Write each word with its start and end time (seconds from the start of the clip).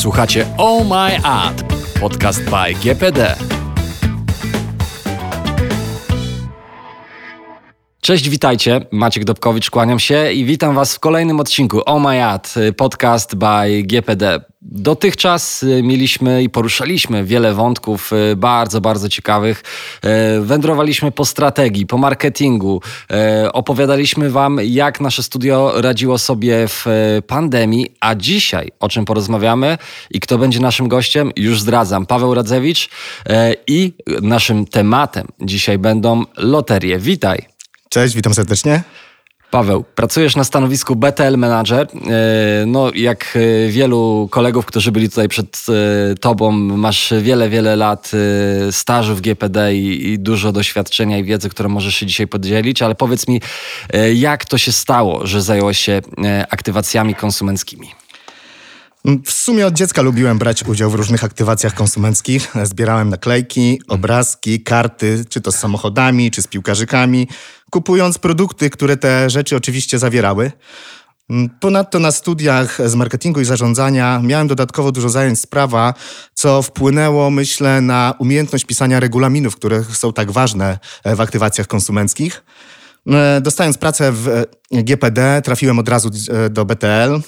Słuchacie 0.00 0.46
Oh 0.58 0.84
My 0.84 1.24
Ad, 1.24 1.62
podcast 2.00 2.42
by 2.42 2.74
GPD. 2.74 3.59
Cześć, 8.00 8.28
witajcie. 8.28 8.80
Maciek 8.90 9.24
Dobkowicz, 9.24 9.70
kłaniam 9.70 9.98
się 9.98 10.32
i 10.32 10.44
witam 10.44 10.74
Was 10.74 10.94
w 10.94 10.98
kolejnym 10.98 11.40
odcinku 11.40 11.80
Oh 11.86 12.08
My 12.08 12.24
Ad, 12.24 12.54
podcast 12.76 13.34
by 13.34 13.82
GPD. 13.82 14.40
Dotychczas 14.62 15.62
y, 15.62 15.82
mieliśmy 15.82 16.42
i 16.42 16.50
poruszaliśmy 16.50 17.24
wiele 17.24 17.54
wątków 17.54 18.12
y, 18.12 18.36
bardzo, 18.36 18.80
bardzo 18.80 19.08
ciekawych. 19.08 19.62
Y, 20.38 20.40
wędrowaliśmy 20.40 21.12
po 21.12 21.24
strategii, 21.24 21.86
po 21.86 21.98
marketingu. 21.98 22.80
Opowiadaliśmy 23.52 24.30
Wam, 24.30 24.58
jak 24.62 25.00
nasze 25.00 25.22
studio 25.22 25.72
radziło 25.76 26.18
sobie 26.18 26.68
w 26.68 26.86
pandemii. 27.26 27.86
A 28.00 28.14
dzisiaj, 28.14 28.72
o 28.80 28.88
czym 28.88 29.04
porozmawiamy 29.04 29.78
i 30.10 30.20
kto 30.20 30.38
będzie 30.38 30.60
naszym 30.60 30.88
gościem, 30.88 31.32
już 31.36 31.60
zdradzam. 31.60 32.06
Paweł 32.06 32.34
Radzewicz 32.34 32.90
i 33.66 33.92
naszym 34.22 34.66
tematem 34.66 35.26
dzisiaj 35.40 35.78
będą 35.78 36.24
loterie. 36.36 36.98
Witaj. 36.98 37.49
Cześć, 37.92 38.14
witam 38.14 38.34
serdecznie. 38.34 38.82
Paweł, 39.50 39.84
pracujesz 39.94 40.36
na 40.36 40.44
stanowisku 40.44 40.96
BTL 40.96 41.38
Manager. 41.38 41.86
E, 41.86 42.66
no, 42.66 42.90
jak 42.94 43.36
e, 43.36 43.68
wielu 43.68 44.28
kolegów, 44.30 44.66
którzy 44.66 44.92
byli 44.92 45.08
tutaj 45.08 45.28
przed 45.28 45.66
e, 45.68 46.14
tobą, 46.14 46.52
masz 46.52 47.12
wiele, 47.20 47.48
wiele 47.48 47.76
lat 47.76 48.12
stażu 48.70 49.16
w 49.16 49.20
GPD 49.20 49.74
i, 49.74 50.18
dużo 50.18 50.52
doświadczenia 50.52 51.18
i 51.18 51.24
wiedzy, 51.24 51.48
które 51.48 51.68
możesz 51.68 51.94
się 51.94 52.06
dzisiaj 52.06 52.26
podzielić, 52.26 52.82
ale 52.82 52.94
powiedz 52.94 53.28
mi, 53.28 53.40
jak 54.14 54.44
to 54.44 54.58
się 54.58 54.72
stało, 54.72 55.26
że 55.26 55.42
zająłeś 55.42 55.78
się 55.78 56.00
aktywacjami 56.50 57.14
konsumenckimi? 57.14 57.90
W 59.04 59.32
sumie 59.32 59.66
od 59.66 59.74
dziecka 59.74 60.02
lubiłem 60.02 60.38
brać 60.38 60.62
udział 60.62 60.90
w 60.90 60.94
różnych 60.94 61.24
aktywacjach 61.24 61.74
konsumenckich. 61.74 62.52
Zbierałem 62.64 63.08
naklejki, 63.08 63.80
obrazki, 63.88 64.60
karty, 64.60 65.24
czy 65.28 65.40
to 65.40 65.52
z 65.52 65.58
samochodami, 65.58 66.30
czy 66.30 66.42
z 66.42 66.46
piłkarzykami, 66.46 67.28
kupując 67.70 68.18
produkty, 68.18 68.70
które 68.70 68.96
te 68.96 69.30
rzeczy 69.30 69.56
oczywiście 69.56 69.98
zawierały. 69.98 70.52
Ponadto 71.60 71.98
na 71.98 72.12
studiach 72.12 72.78
z 72.88 72.94
marketingu 72.94 73.40
i 73.40 73.44
zarządzania 73.44 74.20
miałem 74.24 74.48
dodatkowo 74.48 74.92
dużo 74.92 75.08
zajęć 75.08 75.40
z 75.40 75.46
prawa, 75.46 75.94
co 76.34 76.62
wpłynęło, 76.62 77.30
myślę, 77.30 77.80
na 77.80 78.14
umiejętność 78.18 78.64
pisania 78.64 79.00
regulaminów, 79.00 79.56
które 79.56 79.84
są 79.84 80.12
tak 80.12 80.30
ważne 80.30 80.78
w 81.04 81.20
aktywacjach 81.20 81.66
konsumenckich. 81.66 82.44
Dostając 83.40 83.78
pracę 83.78 84.12
w 84.12 84.44
GPD, 84.70 85.42
trafiłem 85.44 85.78
od 85.78 85.88
razu 85.88 86.10
do 86.50 86.64
BTL, 86.64 87.20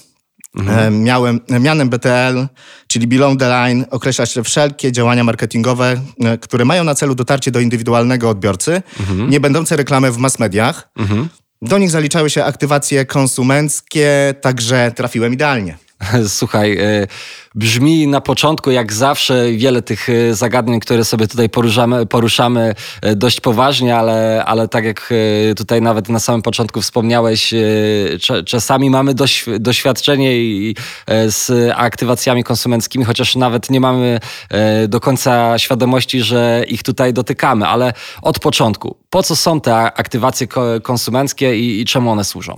Mhm. 0.57 1.03
Miałem, 1.03 1.41
mianem 1.61 1.89
BTL, 1.89 2.47
czyli 2.87 3.07
Below 3.07 3.39
the 3.39 3.49
Line, 3.49 3.85
określa 3.91 4.27
się 4.27 4.45
wszelkie 4.45 4.93
działania 4.93 5.25
marketingowe, 5.25 6.01
e, 6.25 6.39
które 6.39 6.65
mają 6.65 6.85
na 6.85 6.95
celu 6.95 7.15
dotarcie 7.15 7.51
do 7.51 7.61
indywidualnego 7.61 8.31
odbiorcy, 8.31 8.83
mhm. 9.01 9.31
nie 9.31 9.41
będące 9.41 9.77
reklamy 9.77 10.13
w 10.13 10.19
mass 10.19 10.39
mediach. 10.39 10.89
Mhm. 10.97 11.29
Do 11.63 11.79
nich 11.79 11.91
zaliczały 11.91 12.31
się 12.31 12.45
aktywacje 12.45 13.07
konsumenckie, 13.07 14.35
także 14.41 14.93
trafiłem 14.97 15.33
idealnie. 15.33 15.79
Słuchaj, 16.29 16.79
e, 16.79 17.07
brzmi 17.55 18.07
na 18.07 18.21
początku 18.21 18.71
jak 18.71 18.93
zawsze 18.93 19.53
wiele 19.53 19.83
tych 19.83 20.09
e, 20.09 20.35
zagadnień, 20.35 20.81
które 20.81 21.05
sobie 21.05 21.29
tutaj 21.29 21.49
poruszamy, 21.49 22.07
poruszamy 22.07 22.75
e, 23.03 23.17
dość 23.17 23.41
poważnie, 23.41 23.97
ale, 23.97 24.45
ale 24.47 24.69
tak 24.69 24.85
jak 24.85 25.13
tutaj 25.57 25.83
nawet 25.83 26.09
na 26.09 26.21
samym 26.21 26.43
początku 26.43 26.81
wspomniałeś, 26.81 27.55
czasami 28.47 28.91
mamy 28.91 29.15
doświadczenie 29.61 30.33
z 31.27 31.71
aktywacjami 31.77 32.45
konsumenckimi, 32.45 33.05
chociaż 33.05 33.37
nawet 33.37 33.71
nie 33.71 33.81
mamy 33.81 34.21
do 34.89 35.01
końca 35.01 35.59
świadomości, 35.59 36.23
że 36.23 36.65
ich 36.69 36.83
tutaj 36.83 37.13
dotykamy, 37.13 37.67
ale 37.67 37.93
od 38.23 38.39
początku. 38.39 38.97
Po 39.11 39.23
co 39.23 39.37
są 39.37 39.61
te 39.61 39.75
aktywacje 39.77 40.47
konsumenckie 40.83 41.59
i, 41.59 41.81
i 41.81 41.85
czemu 41.85 42.11
one 42.11 42.25
służą? 42.25 42.55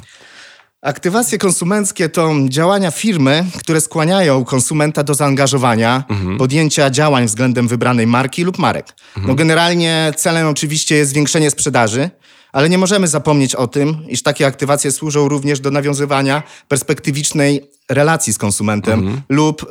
Aktywacje 0.84 1.38
konsumenckie 1.38 2.08
to 2.08 2.32
działania 2.48 2.90
firmy, 2.90 3.44
które 3.58 3.80
skłaniają 3.80 4.44
konsumenta 4.44 5.04
do 5.04 5.14
zaangażowania, 5.14 6.04
mhm. 6.08 6.38
podjęcia 6.38 6.90
działań 6.90 7.26
względem 7.26 7.68
wybranej 7.68 8.06
marki 8.06 8.44
lub 8.44 8.58
marek. 8.58 8.86
Mhm. 9.08 9.26
No 9.26 9.34
generalnie 9.34 10.12
celem 10.16 10.46
oczywiście 10.46 10.96
jest 10.96 11.10
zwiększenie 11.10 11.50
sprzedaży, 11.50 12.10
ale 12.52 12.68
nie 12.68 12.78
możemy 12.78 13.08
zapomnieć 13.08 13.54
o 13.54 13.66
tym, 13.66 13.96
iż 14.08 14.22
takie 14.22 14.46
aktywacje 14.46 14.92
służą 14.92 15.28
również 15.28 15.60
do 15.60 15.70
nawiązywania 15.70 16.42
perspektywicznej 16.68 17.70
relacji 17.90 18.32
z 18.32 18.38
konsumentem 18.38 19.00
mhm. 19.00 19.22
lub 19.28 19.62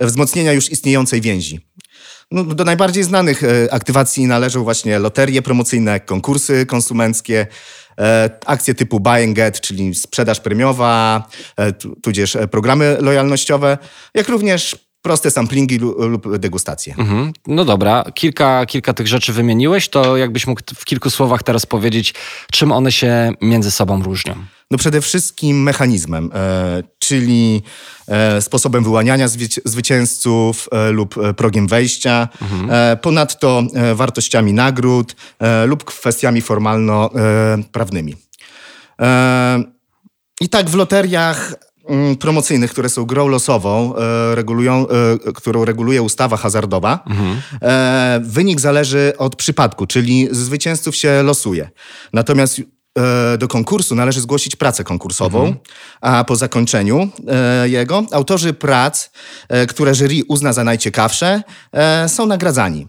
y, 0.00 0.06
wzmocnienia 0.06 0.52
już 0.52 0.72
istniejącej 0.72 1.20
więzi. 1.20 1.60
No, 2.30 2.44
do 2.44 2.64
najbardziej 2.64 3.04
znanych 3.04 3.42
y, 3.42 3.68
aktywacji 3.72 4.26
należą 4.26 4.64
właśnie 4.64 4.98
loterie 4.98 5.42
promocyjne, 5.42 6.00
konkursy 6.00 6.66
konsumenckie, 6.66 7.46
E, 7.87 7.87
akcje 8.46 8.74
typu 8.74 9.00
buy 9.00 9.24
and 9.24 9.36
get, 9.36 9.60
czyli 9.60 9.94
sprzedaż 9.94 10.40
premiowa, 10.40 11.26
e, 11.56 11.72
tudzież 12.02 12.36
e, 12.36 12.48
programy 12.48 12.96
lojalnościowe, 13.00 13.78
jak 14.14 14.28
również 14.28 14.87
proste 15.02 15.30
samplingi 15.30 15.78
lub 15.78 16.36
degustacje. 16.38 16.94
Mhm. 16.98 17.32
No 17.46 17.64
dobra, 17.64 18.04
kilka, 18.14 18.66
kilka 18.66 18.92
tych 18.94 19.06
rzeczy 19.06 19.32
wymieniłeś, 19.32 19.88
to 19.88 20.16
jakbyś 20.16 20.46
mógł 20.46 20.60
w 20.74 20.84
kilku 20.84 21.10
słowach 21.10 21.42
teraz 21.42 21.66
powiedzieć, 21.66 22.14
czym 22.52 22.72
one 22.72 22.92
się 22.92 23.32
między 23.40 23.70
sobą 23.70 24.02
różnią? 24.02 24.34
No 24.70 24.78
przede 24.78 25.00
wszystkim 25.00 25.62
mechanizmem, 25.62 26.30
e, 26.34 26.82
czyli 26.98 27.62
e, 28.08 28.42
sposobem 28.42 28.84
wyłaniania 28.84 29.28
zwyci 29.28 29.60
zwycięzców 29.64 30.68
e, 30.72 30.90
lub 30.90 31.14
progiem 31.36 31.66
wejścia, 31.66 32.28
mhm. 32.42 32.98
ponadto 32.98 33.62
wartościami 33.94 34.52
nagród 34.52 35.16
lub 35.66 35.84
kwestiami 35.84 36.42
formalno-prawnymi. 36.42 38.14
I 40.40 40.48
tak 40.48 40.70
w 40.70 40.74
loteriach 40.74 41.54
promocyjnych, 42.20 42.70
które 42.70 42.88
są 42.88 43.04
grą 43.04 43.28
losową, 43.28 43.94
regulują, 44.34 44.86
którą 45.34 45.64
reguluje 45.64 46.02
ustawa 46.02 46.36
hazardowa, 46.36 47.04
mhm. 47.06 47.40
wynik 48.24 48.60
zależy 48.60 49.12
od 49.18 49.36
przypadku, 49.36 49.86
czyli 49.86 50.28
zwycięzców 50.30 50.96
się 50.96 51.22
losuje. 51.22 51.70
Natomiast 52.12 52.60
E, 52.98 53.38
do 53.38 53.48
konkursu 53.48 53.94
należy 53.94 54.20
zgłosić 54.20 54.56
pracę 54.56 54.84
konkursową, 54.84 55.38
mhm. 55.38 55.56
a 56.00 56.24
po 56.24 56.36
zakończeniu 56.36 57.08
e, 57.28 57.68
jego 57.68 58.02
autorzy 58.12 58.52
prac, 58.52 59.10
e, 59.48 59.66
które 59.66 59.94
jury 59.94 60.22
uzna 60.28 60.52
za 60.52 60.64
najciekawsze, 60.64 61.42
są 62.06 62.26
nagradzani. 62.26 62.86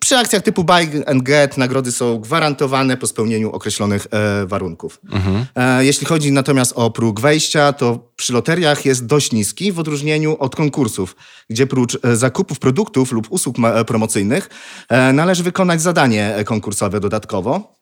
Przy 0.00 0.16
akcjach 0.16 0.42
typu 0.42 0.64
buy 0.64 1.04
and 1.06 1.22
get 1.22 1.58
nagrody 1.58 1.92
są 1.92 2.18
gwarantowane 2.18 2.96
po 2.96 3.06
spełnieniu 3.06 3.50
określonych 3.50 4.06
e, 4.10 4.46
warunków. 4.46 5.00
Mhm. 5.12 5.46
E, 5.54 5.84
jeśli 5.84 6.06
chodzi 6.06 6.32
natomiast 6.32 6.72
o 6.76 6.90
próg 6.90 7.20
wejścia, 7.20 7.72
to 7.72 8.12
przy 8.16 8.32
loteriach 8.32 8.84
jest 8.84 9.06
dość 9.06 9.32
niski 9.32 9.72
w 9.72 9.78
odróżnieniu 9.78 10.36
od 10.38 10.56
konkursów, 10.56 11.16
gdzie 11.50 11.66
prócz 11.66 11.98
e, 12.02 12.16
zakupów 12.16 12.58
produktów 12.58 13.12
lub 13.12 13.26
usług 13.30 13.56
promocyjnych 13.86 14.48
należy 15.12 15.42
wykonać 15.42 15.82
zadanie 15.82 16.34
konkursowe 16.44 17.00
dodatkowo. 17.00 17.74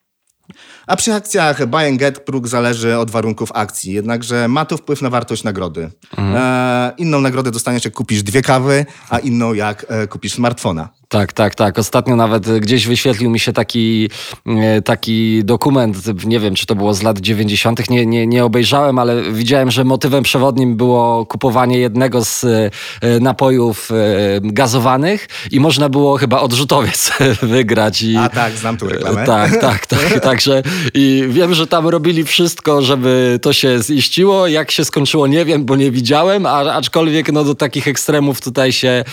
A 0.87 0.97
przy 0.97 1.15
akcjach 1.15 1.67
buy 1.67 1.89
and 1.89 1.99
get 1.99 2.21
próg 2.21 2.49
zależy 2.49 2.99
od 2.99 3.11
warunków 3.11 3.53
akcji, 3.55 3.93
jednakże 3.93 4.49
ma 4.49 4.65
to 4.65 4.77
wpływ 4.77 5.03
na 5.03 5.11
wartość 5.11 5.45
nagrody. 5.45 5.91
Mhm. 6.17 6.37
E, 6.37 6.93
inną 6.99 7.21
nagrodę 7.21 7.51
dostaniesz 7.51 7.85
jak 7.85 7.95
kupisz 7.95 8.23
dwie 8.23 8.43
kawy, 8.43 8.87
a 9.09 9.19
inną 9.19 9.53
jak 9.53 9.87
e, 9.89 10.07
kupisz 10.07 10.33
smartfona. 10.33 10.89
Tak, 11.13 11.33
tak, 11.33 11.55
tak. 11.55 11.79
Ostatnio 11.79 12.17
nawet 12.17 12.59
gdzieś 12.59 12.87
wyświetlił 12.87 13.31
mi 13.31 13.41
się 13.41 13.53
taki, 13.53 14.11
e, 14.47 14.83
taki 14.83 15.45
dokument, 15.45 16.25
nie 16.25 16.41
wiem, 16.41 16.55
czy 16.55 16.67
to 16.67 16.75
było 16.75 16.95
z 16.95 17.03
lat 17.03 17.21
90., 17.21 17.91
nie, 17.91 18.07
nie, 18.07 18.27
nie 18.27 18.45
obejrzałem, 18.45 18.99
ale 18.99 19.23
widziałem, 19.33 19.71
że 19.71 19.85
motywem 19.85 20.23
przewodnim 20.23 20.77
było 20.77 21.27
kupowanie 21.27 21.79
jednego 21.79 22.25
z 22.25 22.45
e, 22.45 22.71
napojów 23.21 23.91
e, 23.91 23.95
gazowanych 24.41 25.29
i 25.51 25.61
można 25.61 25.89
było 25.89 26.17
chyba 26.17 26.41
odrzutowiec 26.41 27.13
wygrać. 27.43 28.03
I, 28.03 28.17
A 28.17 28.29
tak, 28.29 28.53
znam 28.53 28.77
tu 28.77 28.89
reklamę. 28.89 29.27
Tak, 29.27 29.61
tak, 29.61 29.87
tak. 29.87 30.21
także 30.31 30.63
i 30.95 31.25
wiem, 31.29 31.55
że 31.55 31.67
tam 31.67 31.89
robili 31.89 32.25
wszystko, 32.25 32.83
żeby 32.83 33.39
to 33.43 33.53
się 33.53 33.79
ziściło. 33.83 34.47
Jak 34.47 34.71
się 34.71 34.85
skończyło, 34.85 35.27
nie 35.27 35.45
wiem, 35.45 35.65
bo 35.65 35.77
nie 35.77 35.91
widziałem, 35.91 36.47
a, 36.47 36.73
aczkolwiek 36.73 37.33
no, 37.33 37.45
do 37.45 37.55
takich 37.55 37.89
ekstremów 37.89 38.41
tutaj 38.41 38.73
się 38.73 39.05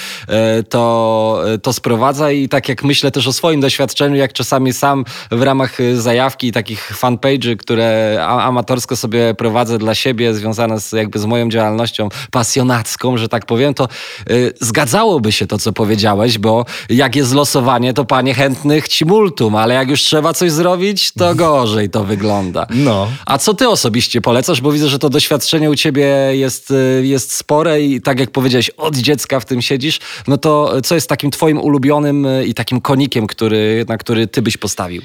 to, 0.69 1.43
to 1.61 1.73
sprowadzało 1.73 1.88
wprowadza 1.89 2.31
i 2.31 2.49
tak 2.49 2.69
jak 2.69 2.83
myślę 2.83 3.11
też 3.11 3.27
o 3.27 3.33
swoim 3.33 3.61
doświadczeniu, 3.61 4.15
jak 4.15 4.33
czasami 4.33 4.73
sam 4.73 5.05
w 5.31 5.41
ramach 5.41 5.79
y, 5.79 6.01
zajawki 6.01 6.51
takich 6.51 6.91
fanpage'y, 7.01 7.57
które 7.57 8.17
amatorsko 8.27 8.95
sobie 8.95 9.33
prowadzę 9.33 9.77
dla 9.77 9.95
siebie, 9.95 10.33
związane 10.33 10.79
z 10.79 10.91
jakby 10.91 11.19
z 11.19 11.25
moją 11.25 11.49
działalnością 11.49 12.09
pasjonacką, 12.31 13.17
że 13.17 13.29
tak 13.29 13.45
powiem, 13.45 13.73
to 13.73 13.87
y, 14.29 14.53
zgadzałoby 14.61 15.31
się 15.31 15.47
to, 15.47 15.57
co 15.57 15.73
powiedziałeś, 15.73 16.37
bo 16.37 16.65
jak 16.89 17.15
jest 17.15 17.33
losowanie, 17.33 17.93
to 17.93 18.05
panie 18.05 18.33
chętnych 18.33 18.87
ci 18.87 19.05
multum, 19.05 19.55
ale 19.55 19.73
jak 19.73 19.89
już 19.89 20.01
trzeba 20.01 20.33
coś 20.33 20.51
zrobić, 20.51 21.11
to 21.11 21.35
gorzej 21.43 21.89
to 21.89 22.03
wygląda. 22.03 22.67
No. 22.69 23.07
A 23.25 23.37
co 23.37 23.53
ty 23.53 23.69
osobiście 23.69 24.21
polecasz? 24.21 24.61
Bo 24.61 24.71
widzę, 24.71 24.89
że 24.89 24.99
to 24.99 25.09
doświadczenie 25.09 25.69
u 25.69 25.75
ciebie 25.75 26.07
jest, 26.31 26.71
y, 26.71 27.01
jest 27.05 27.35
spore 27.35 27.81
i 27.81 28.01
tak 28.01 28.19
jak 28.19 28.31
powiedziałeś, 28.31 28.69
od 28.69 28.97
dziecka 28.97 29.39
w 29.39 29.45
tym 29.45 29.61
siedzisz, 29.61 29.99
no 30.27 30.37
to 30.37 30.81
co 30.81 30.95
jest 30.95 31.09
takim 31.09 31.31
twoim 31.31 31.57
ulubionym 31.57 31.78
y, 31.85 32.45
i 32.45 32.53
takim 32.53 32.81
konikiem, 32.81 33.27
który, 33.27 33.85
na 33.87 33.97
który 33.97 34.27
ty 34.27 34.41
byś 34.41 34.57
postawił? 34.57 35.01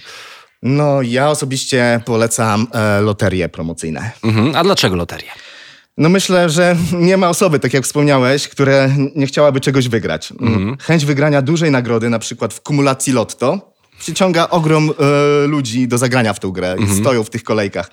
No, 0.62 1.03
ja 1.03 1.31
osobiście 1.31 2.00
polecam 2.05 2.67
e, 2.73 3.00
loterie 3.00 3.49
promocyjne. 3.49 4.11
Mhm. 4.25 4.56
A 4.56 4.65
dlaczego 4.65 4.97
loterie? 4.97 5.31
No 5.99 6.09
myślę, 6.09 6.50
że 6.50 6.76
nie 6.93 7.17
ma 7.17 7.29
osoby, 7.29 7.59
tak 7.59 7.75
jak 7.75 7.85
wspomniałeś, 7.85 8.49
które 8.49 8.91
nie 9.17 9.26
chciałaby 9.26 9.61
czegoś 9.61 9.88
wygrać. 9.88 10.32
Mhm. 10.32 10.76
Chęć 10.81 11.05
wygrania 11.05 11.43
dużej 11.43 11.71
nagrody, 11.71 12.11
na 12.11 12.19
przykład 12.19 12.55
w 12.55 12.61
kumulacji 12.61 13.12
lotto, 13.12 13.75
przyciąga 13.99 14.49
ogrom 14.49 14.91
e, 14.91 15.47
ludzi 15.47 15.88
do 15.88 15.99
zagrania 15.99 16.32
w 16.32 16.41
tę 16.41 16.50
grę 16.53 16.73
mhm. 16.73 16.93
i 16.93 17.00
stoją 17.00 17.25
w 17.25 17.31
tych 17.31 17.44
kolejkach. 17.44 17.91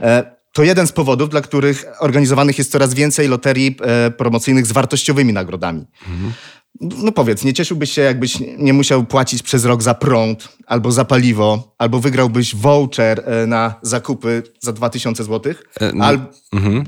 E, 0.00 0.40
to 0.52 0.62
jeden 0.62 0.86
z 0.86 0.92
powodów, 0.92 1.28
dla 1.28 1.40
których 1.40 1.84
organizowanych 2.00 2.58
jest 2.58 2.72
coraz 2.72 2.94
więcej 2.94 3.28
loterii 3.28 3.76
e, 3.80 4.10
promocyjnych 4.10 4.66
z 4.66 4.72
wartościowymi 4.72 5.32
nagrodami. 5.32 5.86
Mhm. 6.08 6.32
No 6.80 7.12
powiedz, 7.12 7.44
nie 7.44 7.52
cieszyłbyś 7.52 7.92
się, 7.92 8.02
jakbyś 8.02 8.38
nie 8.58 8.72
musiał 8.72 9.04
płacić 9.04 9.42
przez 9.42 9.64
rok 9.64 9.82
za 9.82 9.94
prąd, 9.94 10.48
albo 10.66 10.92
za 10.92 11.04
paliwo, 11.04 11.74
albo 11.78 12.00
wygrałbyś 12.00 12.54
voucher 12.54 13.22
e, 13.26 13.46
na 13.46 13.74
zakupy 13.82 14.42
za 14.60 14.72
2000 14.72 15.24
zł, 15.24 15.54
e, 15.80 15.92
no, 15.94 16.04
albo 16.04 16.26
mhm. 16.52 16.84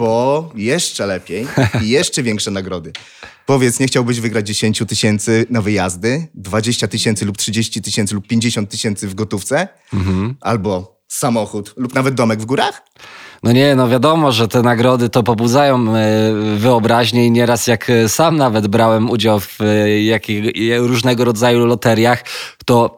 jeszcze 0.55 1.07
lepiej 1.07 1.47
i 1.83 1.89
jeszcze 1.89 2.23
większe 2.23 2.51
nagrody. 2.51 2.93
Powiedz, 3.47 3.81
nie 3.81 3.87
chciałbyś 3.87 4.21
wygrać 4.21 4.47
10 4.47 4.83
tysięcy 4.89 5.47
na 5.51 5.63
wyjazdy, 5.63 6.29
20 6.35 6.89
tysięcy 6.89 7.25
lub 7.25 7.37
30 7.37 7.83
tysięcy 7.83 8.15
lub 8.15 8.27
50 8.27 8.71
tysięcy 8.71 9.09
w 9.09 9.15
gotówce, 9.15 9.69
mhm. 9.93 10.35
albo 10.41 11.01
samochód 11.09 11.75
lub 11.77 11.95
nawet 11.95 12.15
domek 12.15 12.41
w 12.41 12.45
górach? 12.45 12.83
No 13.43 13.53
nie, 13.53 13.77
no 13.77 13.89
wiadomo, 13.89 14.33
że 14.33 14.49
te 14.49 14.63
nagrody 14.63 15.09
to 15.09 15.23
pobudzają 15.23 15.97
e, 15.97 16.33
wyobraźnię 16.57 17.27
i 17.27 17.31
nieraz 17.31 17.67
jak 17.67 17.91
e, 17.91 18.09
sam 18.09 18.37
nawet 18.37 18.67
brałem 18.67 19.11
udział 19.11 19.41
w 19.41 19.61
e, 19.61 20.03
jakich, 20.03 20.45
różnego 20.79 21.25
rodzaju 21.25 21.67
loteriach, 21.67 22.25
to 22.65 22.97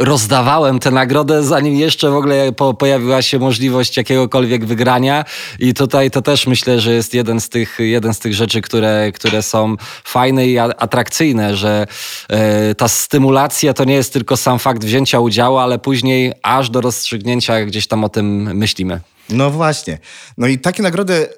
rozdawałem 0.00 0.78
tę 0.78 0.90
nagrodę, 0.90 1.42
zanim 1.42 1.74
jeszcze 1.74 2.10
w 2.10 2.14
ogóle 2.14 2.52
po, 2.52 2.74
pojawiła 2.74 3.22
się 3.22 3.38
możliwość 3.38 3.96
jakiegokolwiek 3.96 4.64
wygrania. 4.64 5.24
I 5.58 5.74
tutaj 5.74 6.10
to 6.10 6.22
też 6.22 6.46
myślę, 6.46 6.80
że 6.80 6.92
jest 6.92 7.14
jeden 7.14 7.40
z 7.40 7.48
tych, 7.48 7.78
jeden 7.78 8.14
z 8.14 8.18
tych 8.18 8.34
rzeczy, 8.34 8.60
które, 8.60 9.12
które 9.14 9.42
są 9.42 9.76
fajne 10.04 10.46
i 10.46 10.58
atrakcyjne, 10.58 11.56
że 11.56 11.86
ta 12.76 12.88
stymulacja 12.88 13.74
to 13.74 13.84
nie 13.84 13.94
jest 13.94 14.12
tylko 14.12 14.36
sam 14.36 14.58
fakt 14.58 14.84
wzięcia 14.84 15.20
udziału, 15.20 15.58
ale 15.58 15.78
później 15.78 16.32
aż 16.42 16.70
do 16.70 16.80
rozstrzygnięcia 16.80 17.64
gdzieś 17.64 17.86
tam 17.86 18.04
o 18.04 18.08
tym 18.08 18.56
myślimy. 18.56 19.00
No 19.32 19.50
właśnie. 19.50 19.98
No 20.38 20.46
i 20.46 20.58
takie 20.58 20.82
nagrody 20.82 21.28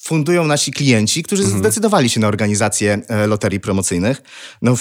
fundują 0.00 0.44
nasi 0.46 0.72
klienci, 0.72 1.22
którzy 1.22 1.42
mhm. 1.42 1.60
zdecydowali 1.60 2.10
się 2.10 2.20
na 2.20 2.28
organizację 2.28 3.00
e, 3.08 3.26
loterii 3.26 3.60
promocyjnych. 3.60 4.22
No, 4.62 4.74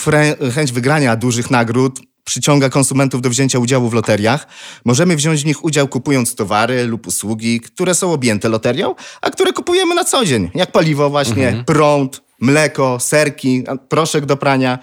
chęć 0.55 0.71
wygrania 0.71 1.15
dużych 1.15 1.51
nagród 1.51 1.99
przyciąga 2.23 2.69
konsumentów 2.69 3.21
do 3.21 3.29
wzięcia 3.29 3.59
udziału 3.59 3.89
w 3.89 3.93
loteriach. 3.93 4.47
Możemy 4.85 5.15
wziąć 5.15 5.43
w 5.43 5.45
nich 5.45 5.63
udział 5.63 5.87
kupując 5.87 6.35
towary 6.35 6.83
lub 6.83 7.07
usługi, 7.07 7.61
które 7.61 7.95
są 7.95 8.13
objęte 8.13 8.49
loterią, 8.49 8.95
a 9.21 9.29
które 9.29 9.53
kupujemy 9.53 9.95
na 9.95 10.03
co 10.03 10.25
dzień, 10.25 10.51
jak 10.55 10.71
paliwo 10.71 11.09
właśnie, 11.09 11.47
mhm. 11.47 11.65
prąd, 11.65 12.21
mleko, 12.39 12.99
serki, 12.99 13.63
proszek 13.89 14.25
do 14.25 14.37
prania. 14.37 14.79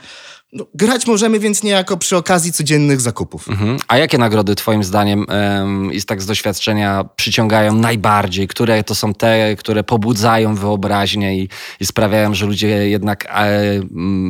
No, 0.52 0.66
grać 0.74 1.06
możemy 1.06 1.38
więc 1.38 1.62
niejako 1.62 1.96
przy 1.96 2.16
okazji 2.16 2.52
codziennych 2.52 3.00
zakupów. 3.00 3.48
Mhm. 3.48 3.78
A 3.88 3.98
jakie 3.98 4.18
nagrody 4.18 4.54
Twoim 4.54 4.84
zdaniem 4.84 5.26
um, 5.28 5.92
i 5.92 6.02
tak 6.02 6.22
z 6.22 6.26
doświadczenia 6.26 7.04
przyciągają 7.16 7.74
najbardziej? 7.74 8.48
Które 8.48 8.84
to 8.84 8.94
są 8.94 9.14
te, 9.14 9.56
które 9.56 9.84
pobudzają 9.84 10.54
wyobraźnię 10.54 11.38
i, 11.38 11.48
i 11.80 11.86
sprawiają, 11.86 12.34
że 12.34 12.46
ludzie 12.46 12.68
jednak 12.68 13.26
e, 13.26 13.80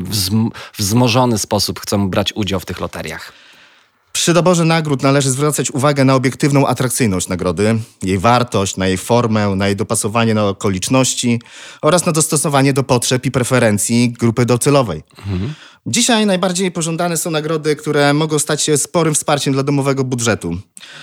w 0.04 0.50
wzmożony 0.78 1.38
sposób 1.38 1.80
chcą 1.80 2.10
brać 2.10 2.32
udział 2.32 2.60
w 2.60 2.66
tych 2.66 2.80
loteriach? 2.80 3.32
Przy 4.12 4.34
doborze 4.34 4.64
nagród 4.64 5.02
należy 5.02 5.30
zwracać 5.30 5.70
uwagę 5.70 6.04
na 6.04 6.14
obiektywną 6.14 6.66
atrakcyjność 6.66 7.28
nagrody, 7.28 7.78
jej 8.02 8.18
wartość, 8.18 8.76
na 8.76 8.86
jej 8.86 8.96
formę, 8.96 9.48
na 9.48 9.66
jej 9.66 9.76
dopasowanie 9.76 10.34
na 10.34 10.44
okoliczności 10.44 11.40
oraz 11.82 12.06
na 12.06 12.12
dostosowanie 12.12 12.72
do 12.72 12.82
potrzeb 12.82 13.26
i 13.26 13.30
preferencji 13.30 14.12
grupy 14.12 14.46
docelowej. 14.46 15.02
Mhm. 15.18 15.54
Dzisiaj 15.86 16.26
najbardziej 16.26 16.70
pożądane 16.70 17.16
są 17.16 17.30
nagrody, 17.30 17.76
które 17.76 18.14
mogą 18.14 18.38
stać 18.38 18.62
się 18.62 18.76
sporym 18.76 19.14
wsparciem 19.14 19.52
dla 19.52 19.62
domowego 19.62 20.04
budżetu, 20.04 20.56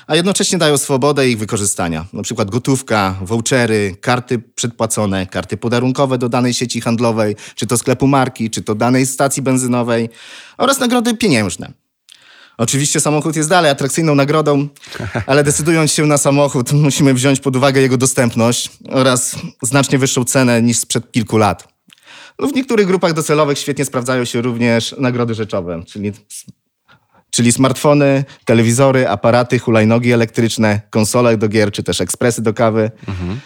a 0.08 0.16
jednocześnie 0.16 0.58
dają 0.58 0.78
swobodę 0.78 1.30
ich 1.30 1.38
wykorzystania. 1.38 2.06
Na 2.14 2.24
przykład 2.24 2.50
gotówka, 2.50 3.16
vouchery, 3.22 3.96
karty 4.02 4.40
przedpłacone, 4.40 5.28
karty 5.28 5.58
podarunkowe 5.58 6.18
do 6.18 6.30
danej 6.30 6.54
sieci 6.54 6.82
handlowej, 6.82 7.36
czy 7.56 7.68
to 7.68 7.78
sklepu 7.78 8.08
marki, 8.08 8.50
czy 8.50 8.62
to 8.62 8.76
danej 8.76 9.06
stacji 9.06 9.42
benzynowej 9.44 10.10
oraz 10.58 10.80
nagrody 10.80 11.18
pieniężne. 11.18 11.72
Oczywiście 12.58 13.00
samochód 13.00 13.36
jest 13.36 13.50
dalej 13.50 13.72
atrakcyjną 13.72 14.16
nagrodą, 14.16 14.68
ale 15.28 15.44
decydując 15.44 15.92
się 15.92 16.06
na 16.06 16.18
samochód, 16.18 16.74
musimy 16.74 17.14
wziąć 17.14 17.40
pod 17.40 17.56
uwagę 17.56 17.82
jego 17.82 17.98
dostępność 17.98 18.70
oraz 18.90 19.36
znacznie 19.62 19.98
wyższą 19.98 20.24
cenę 20.24 20.62
niż 20.62 20.80
sprzed 20.80 21.12
kilku 21.12 21.38
lat. 21.38 21.77
No 22.40 22.48
w 22.48 22.54
niektórych 22.54 22.88
grupach 22.88 23.14
docelowych 23.14 23.60
świetnie 23.60 23.86
sprawdzają 23.86 24.26
się 24.26 24.42
również 24.42 24.96
nagrody 24.98 25.34
rzeczowe, 25.34 25.84
czyli, 25.86 26.12
czyli 27.30 27.52
smartfony, 27.52 28.26
telewizory, 28.46 29.08
aparaty, 29.10 29.60
hulajnogi 29.60 30.12
elektryczne, 30.12 30.82
konsole 30.90 31.38
do 31.38 31.48
gier, 31.48 31.72
czy 31.72 31.84
też 31.84 32.02
ekspresy 32.02 32.42
do 32.42 32.54
kawy. 32.54 32.92
Mhm. 33.08 33.40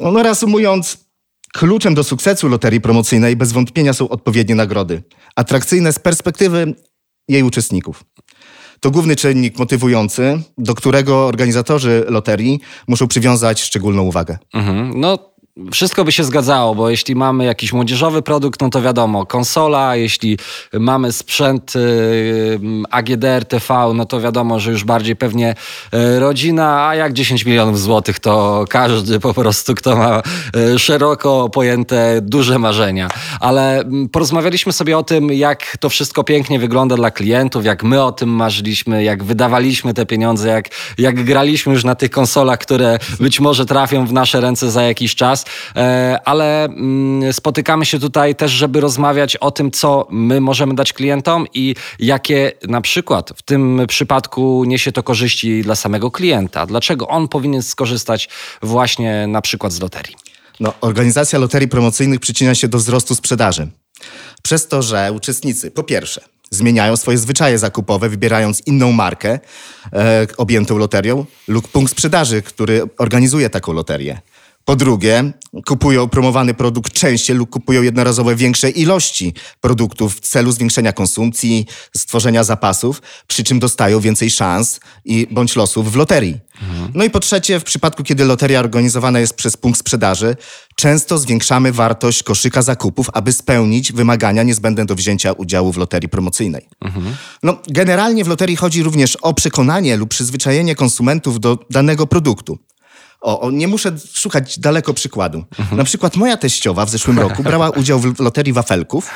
No 0.00 0.22
reasumując, 0.22 1.08
kluczem 1.52 1.94
do 1.94 2.04
sukcesu 2.04 2.48
loterii 2.48 2.80
promocyjnej 2.80 3.36
bez 3.36 3.52
wątpienia 3.52 3.92
są 3.92 4.08
odpowiednie 4.08 4.54
nagrody, 4.54 5.02
atrakcyjne 5.36 5.92
z 5.92 5.98
perspektywy 5.98 6.74
jej 7.28 7.42
uczestników. 7.42 8.04
To 8.80 8.90
główny 8.90 9.16
czynnik 9.16 9.58
motywujący, 9.58 10.42
do 10.58 10.74
którego 10.74 11.26
organizatorzy 11.26 12.04
loterii 12.08 12.60
muszą 12.88 13.08
przywiązać 13.08 13.62
szczególną 13.62 14.02
uwagę. 14.02 14.38
Mhm. 14.54 15.00
No 15.00 15.27
wszystko 15.72 16.04
by 16.04 16.12
się 16.12 16.24
zgadzało, 16.24 16.74
bo 16.74 16.90
jeśli 16.90 17.14
mamy 17.14 17.44
jakiś 17.44 17.72
młodzieżowy 17.72 18.22
produkt, 18.22 18.60
no 18.60 18.70
to 18.70 18.82
wiadomo, 18.82 19.26
konsola, 19.26 19.96
jeśli 19.96 20.38
mamy 20.72 21.12
sprzęt 21.12 21.76
y, 21.76 22.60
AGD, 22.90 23.24
TV, 23.48 23.92
no 23.94 24.06
to 24.06 24.20
wiadomo, 24.20 24.60
że 24.60 24.70
już 24.70 24.84
bardziej 24.84 25.16
pewnie 25.16 25.54
y, 25.94 26.20
rodzina, 26.20 26.88
a 26.88 26.94
jak 26.94 27.12
10 27.12 27.44
milionów 27.44 27.80
złotych, 27.80 28.20
to 28.20 28.64
każdy 28.68 29.20
po 29.20 29.34
prostu, 29.34 29.74
kto 29.74 29.96
ma 29.96 30.22
y, 30.56 30.78
szeroko 30.78 31.48
pojęte 31.48 32.20
duże 32.22 32.58
marzenia. 32.58 33.08
Ale 33.40 33.80
mm, 33.80 34.08
porozmawialiśmy 34.08 34.72
sobie 34.72 34.98
o 34.98 35.02
tym, 35.02 35.32
jak 35.32 35.76
to 35.80 35.88
wszystko 35.88 36.24
pięknie 36.24 36.58
wygląda 36.58 36.96
dla 36.96 37.10
klientów, 37.10 37.64
jak 37.64 37.82
my 37.82 38.02
o 38.02 38.12
tym 38.12 38.28
marzyliśmy, 38.28 39.04
jak 39.04 39.24
wydawaliśmy 39.24 39.94
te 39.94 40.06
pieniądze, 40.06 40.48
jak, 40.48 40.68
jak 40.98 41.24
graliśmy 41.24 41.72
już 41.72 41.84
na 41.84 41.94
tych 41.94 42.10
konsolach, 42.10 42.58
które 42.58 42.98
być 43.20 43.40
może 43.40 43.66
trafią 43.66 44.06
w 44.06 44.12
nasze 44.12 44.40
ręce 44.40 44.70
za 44.70 44.82
jakiś 44.82 45.14
czas. 45.14 45.44
E, 45.76 46.18
ale 46.24 46.64
mm, 46.64 47.32
spotykamy 47.32 47.84
się 47.84 47.98
tutaj 47.98 48.34
też, 48.34 48.52
żeby 48.52 48.80
rozmawiać 48.80 49.36
o 49.36 49.50
tym, 49.50 49.70
co 49.70 50.06
my 50.10 50.40
możemy 50.40 50.74
dać 50.74 50.92
klientom 50.92 51.46
i 51.54 51.74
jakie 51.98 52.52
na 52.68 52.80
przykład 52.80 53.32
w 53.36 53.42
tym 53.42 53.80
przypadku 53.88 54.64
niesie 54.64 54.92
to 54.92 55.02
korzyści 55.02 55.62
dla 55.62 55.74
samego 55.74 56.10
klienta. 56.10 56.66
Dlaczego 56.66 57.08
on 57.08 57.28
powinien 57.28 57.62
skorzystać 57.62 58.28
właśnie 58.62 59.26
na 59.26 59.42
przykład 59.42 59.72
z 59.72 59.80
loterii? 59.80 60.16
No, 60.60 60.74
organizacja 60.80 61.38
loterii 61.38 61.68
promocyjnych 61.68 62.20
przyczynia 62.20 62.54
się 62.54 62.68
do 62.68 62.78
wzrostu 62.78 63.14
sprzedaży. 63.14 63.68
Przez 64.42 64.68
to, 64.68 64.82
że 64.82 65.12
uczestnicy, 65.12 65.70
po 65.70 65.82
pierwsze, 65.82 66.20
zmieniają 66.50 66.96
swoje 66.96 67.18
zwyczaje 67.18 67.58
zakupowe, 67.58 68.08
wybierając 68.08 68.66
inną 68.66 68.92
markę 68.92 69.38
e, 69.92 70.26
objętą 70.36 70.78
loterią 70.78 71.24
lub 71.48 71.68
punkt 71.68 71.92
sprzedaży, 71.92 72.42
który 72.42 72.82
organizuje 72.98 73.50
taką 73.50 73.72
loterię. 73.72 74.20
Po 74.68 74.76
drugie, 74.76 75.32
kupują 75.66 76.08
promowany 76.08 76.54
produkt 76.54 76.92
częściej 76.92 77.36
lub 77.36 77.50
kupują 77.50 77.82
jednorazowe 77.82 78.36
większe 78.36 78.70
ilości 78.70 79.34
produktów 79.60 80.16
w 80.16 80.20
celu 80.20 80.52
zwiększenia 80.52 80.92
konsumpcji, 80.92 81.66
stworzenia 81.96 82.44
zapasów, 82.44 83.02
przy 83.26 83.44
czym 83.44 83.58
dostają 83.58 84.00
więcej 84.00 84.30
szans 84.30 84.80
i 85.04 85.26
bądź 85.30 85.56
losów 85.56 85.92
w 85.92 85.96
loterii. 85.96 86.38
Mhm. 86.62 86.92
No 86.94 87.04
i 87.04 87.10
po 87.10 87.20
trzecie, 87.20 87.60
w 87.60 87.64
przypadku, 87.64 88.02
kiedy 88.02 88.24
loteria 88.24 88.60
organizowana 88.60 89.20
jest 89.20 89.34
przez 89.34 89.56
punkt 89.56 89.78
sprzedaży, 89.80 90.36
często 90.76 91.18
zwiększamy 91.18 91.72
wartość 91.72 92.22
koszyka 92.22 92.62
zakupów, 92.62 93.10
aby 93.12 93.32
spełnić 93.32 93.92
wymagania 93.92 94.42
niezbędne 94.42 94.86
do 94.86 94.94
wzięcia 94.94 95.32
udziału 95.32 95.72
w 95.72 95.76
loterii 95.76 96.08
promocyjnej. 96.08 96.68
Mhm. 96.80 97.16
No, 97.42 97.58
generalnie 97.68 98.24
w 98.24 98.28
loterii 98.28 98.56
chodzi 98.56 98.82
również 98.82 99.16
o 99.16 99.34
przekonanie 99.34 99.96
lub 99.96 100.10
przyzwyczajenie 100.10 100.74
konsumentów 100.74 101.40
do 101.40 101.58
danego 101.70 102.06
produktu. 102.06 102.58
O, 103.20 103.50
nie 103.50 103.68
muszę 103.68 103.92
szukać 104.12 104.58
daleko 104.58 104.94
przykładu. 104.94 105.44
Na 105.72 105.84
przykład 105.84 106.16
moja 106.16 106.36
teściowa 106.36 106.86
w 106.86 106.90
zeszłym 106.90 107.18
roku 107.18 107.42
brała 107.42 107.70
udział 107.70 108.00
w 108.00 108.20
loterii 108.20 108.52
wafelków, 108.52 109.10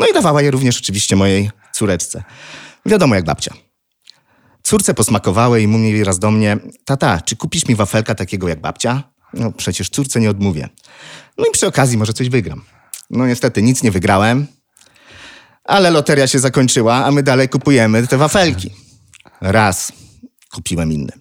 no 0.00 0.06
i 0.06 0.12
dawała 0.12 0.42
je 0.42 0.50
również 0.50 0.78
oczywiście 0.78 1.16
mojej 1.16 1.50
córeczce. 1.72 2.24
Wiadomo 2.86 3.14
jak 3.14 3.24
babcia. 3.24 3.54
Córce 4.62 4.94
posmakowały 4.94 5.62
i 5.62 5.66
mówi 5.66 6.04
raz 6.04 6.18
do 6.18 6.30
mnie, 6.30 6.58
tata, 6.84 7.20
czy 7.20 7.36
kupisz 7.36 7.66
mi 7.68 7.74
wafelka 7.74 8.14
takiego 8.14 8.48
jak 8.48 8.60
babcia? 8.60 9.02
No 9.34 9.52
przecież 9.52 9.88
córce 9.90 10.20
nie 10.20 10.30
odmówię. 10.30 10.68
No 11.38 11.44
i 11.48 11.50
przy 11.50 11.66
okazji 11.66 11.98
może 11.98 12.12
coś 12.12 12.28
wygram. 12.28 12.64
No 13.10 13.26
niestety 13.26 13.62
nic 13.62 13.82
nie 13.82 13.90
wygrałem, 13.90 14.46
ale 15.64 15.90
loteria 15.90 16.26
się 16.26 16.38
zakończyła, 16.38 17.04
a 17.04 17.10
my 17.10 17.22
dalej 17.22 17.48
kupujemy 17.48 18.06
te 18.06 18.16
wafelki. 18.16 18.70
Raz 19.40 19.92
kupiłem 20.52 20.92
inny. 20.92 21.12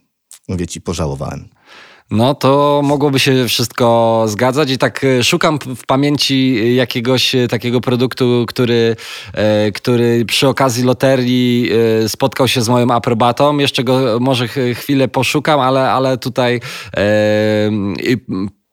Mówię 0.48 0.68
ci, 0.68 0.82
pożałowałem. 0.82 1.50
No 2.12 2.36
to 2.36 2.82
mogłoby 2.84 3.20
się 3.20 3.48
wszystko 3.48 4.24
zgadzać 4.28 4.72
i 4.72 4.78
tak 4.78 5.04
e, 5.04 5.24
szukam 5.24 5.60
w 5.60 5.86
pamięci 5.86 6.76
jakiegoś 6.76 7.36
e, 7.36 7.48
takiego 7.48 7.82
produktu, 7.82 8.46
który, 8.48 8.96
e, 9.34 9.72
który 9.72 10.26
przy 10.26 10.48
okazji 10.48 10.84
loterii 10.84 11.70
spotkał 12.08 12.48
się 12.48 12.62
z 12.62 12.70
moją 12.70 12.92
aprobatą. 12.92 13.58
Jeszcze 13.58 13.84
go 13.84 14.18
może 14.20 14.48
chwilę 14.48 15.08
poszukam, 15.08 15.60
ale, 15.60 15.92
ale 15.92 16.18
tutaj 16.18 16.62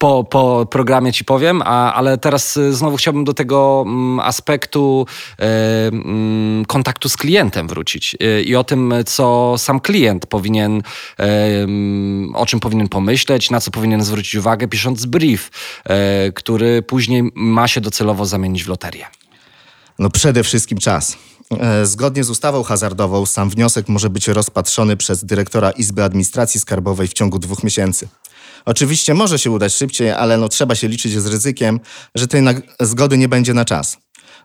po, 0.00 0.24
po 0.24 0.66
programie 0.70 1.12
ci 1.12 1.24
powiem, 1.24 1.62
a, 1.64 1.94
ale 1.94 2.18
teraz 2.18 2.56
y, 2.56 2.74
znowu 2.74 2.96
chciałbym 2.96 3.24
do 3.24 3.34
tego 3.34 3.84
mm, 3.86 4.20
aspektu 4.20 5.06
e, 5.38 5.86
mm, 5.86 6.64
kontaktu 6.64 7.08
z 7.08 7.16
klientem 7.16 7.68
wrócić 7.68 8.16
e, 8.20 8.42
i 8.42 8.56
o 8.56 8.64
tym, 8.64 8.94
co 9.06 9.54
sam 9.58 9.80
klient 9.80 10.26
powinien, 10.26 10.82
e, 11.18 11.22
mm, 11.62 12.34
o 12.34 12.46
czym 12.46 12.60
powinien 12.60 12.88
pomyśleć, 12.88 13.50
na 13.50 13.60
co 13.60 13.70
powinien 13.70 14.04
zwrócić 14.04 14.34
uwagę, 14.34 14.68
pisząc 14.68 15.06
brief, 15.06 15.50
który 16.34 16.82
później 16.82 17.22
ma 17.34 17.68
się 17.68 17.80
docelowo 17.80 18.26
zamienić 18.26 18.64
w 18.64 18.68
loterię. 18.68 19.06
No 19.98 20.10
przede 20.10 20.42
wszystkim 20.42 20.78
czas. 20.78 21.16
Zgodnie 21.84 22.24
z 22.24 22.30
ustawą 22.30 22.62
hazardową 22.62 23.26
sam 23.26 23.50
wniosek 23.50 23.88
może 23.88 24.10
być 24.10 24.28
rozpatrzony 24.28 24.96
przez 24.96 25.24
dyrektora 25.24 25.70
Izby 25.70 26.04
Administracji 26.04 26.60
Skarbowej 26.60 27.08
w 27.08 27.12
ciągu 27.12 27.38
dwóch 27.38 27.64
miesięcy. 27.64 28.08
Oczywiście 28.64 29.14
może 29.14 29.38
się 29.38 29.50
udać 29.50 29.74
szybciej, 29.74 30.10
ale 30.10 30.36
no, 30.36 30.48
trzeba 30.48 30.74
się 30.74 30.88
liczyć 30.88 31.12
z 31.12 31.26
ryzykiem, 31.26 31.80
że 32.14 32.26
tej 32.26 32.42
zgody 32.80 33.18
nie 33.18 33.28
będzie 33.28 33.54
na 33.54 33.64
czas. 33.64 33.98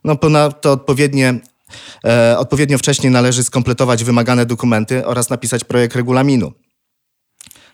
No 0.03 0.15
ponadto 0.15 0.71
odpowiednie 0.71 1.39
E, 2.05 2.37
odpowiednio 2.37 2.77
wcześniej 2.77 3.11
należy 3.11 3.43
skompletować 3.43 4.03
wymagane 4.03 4.45
dokumenty 4.45 5.05
oraz 5.05 5.29
napisać 5.29 5.63
projekt 5.63 5.95
regulaminu. 5.95 6.51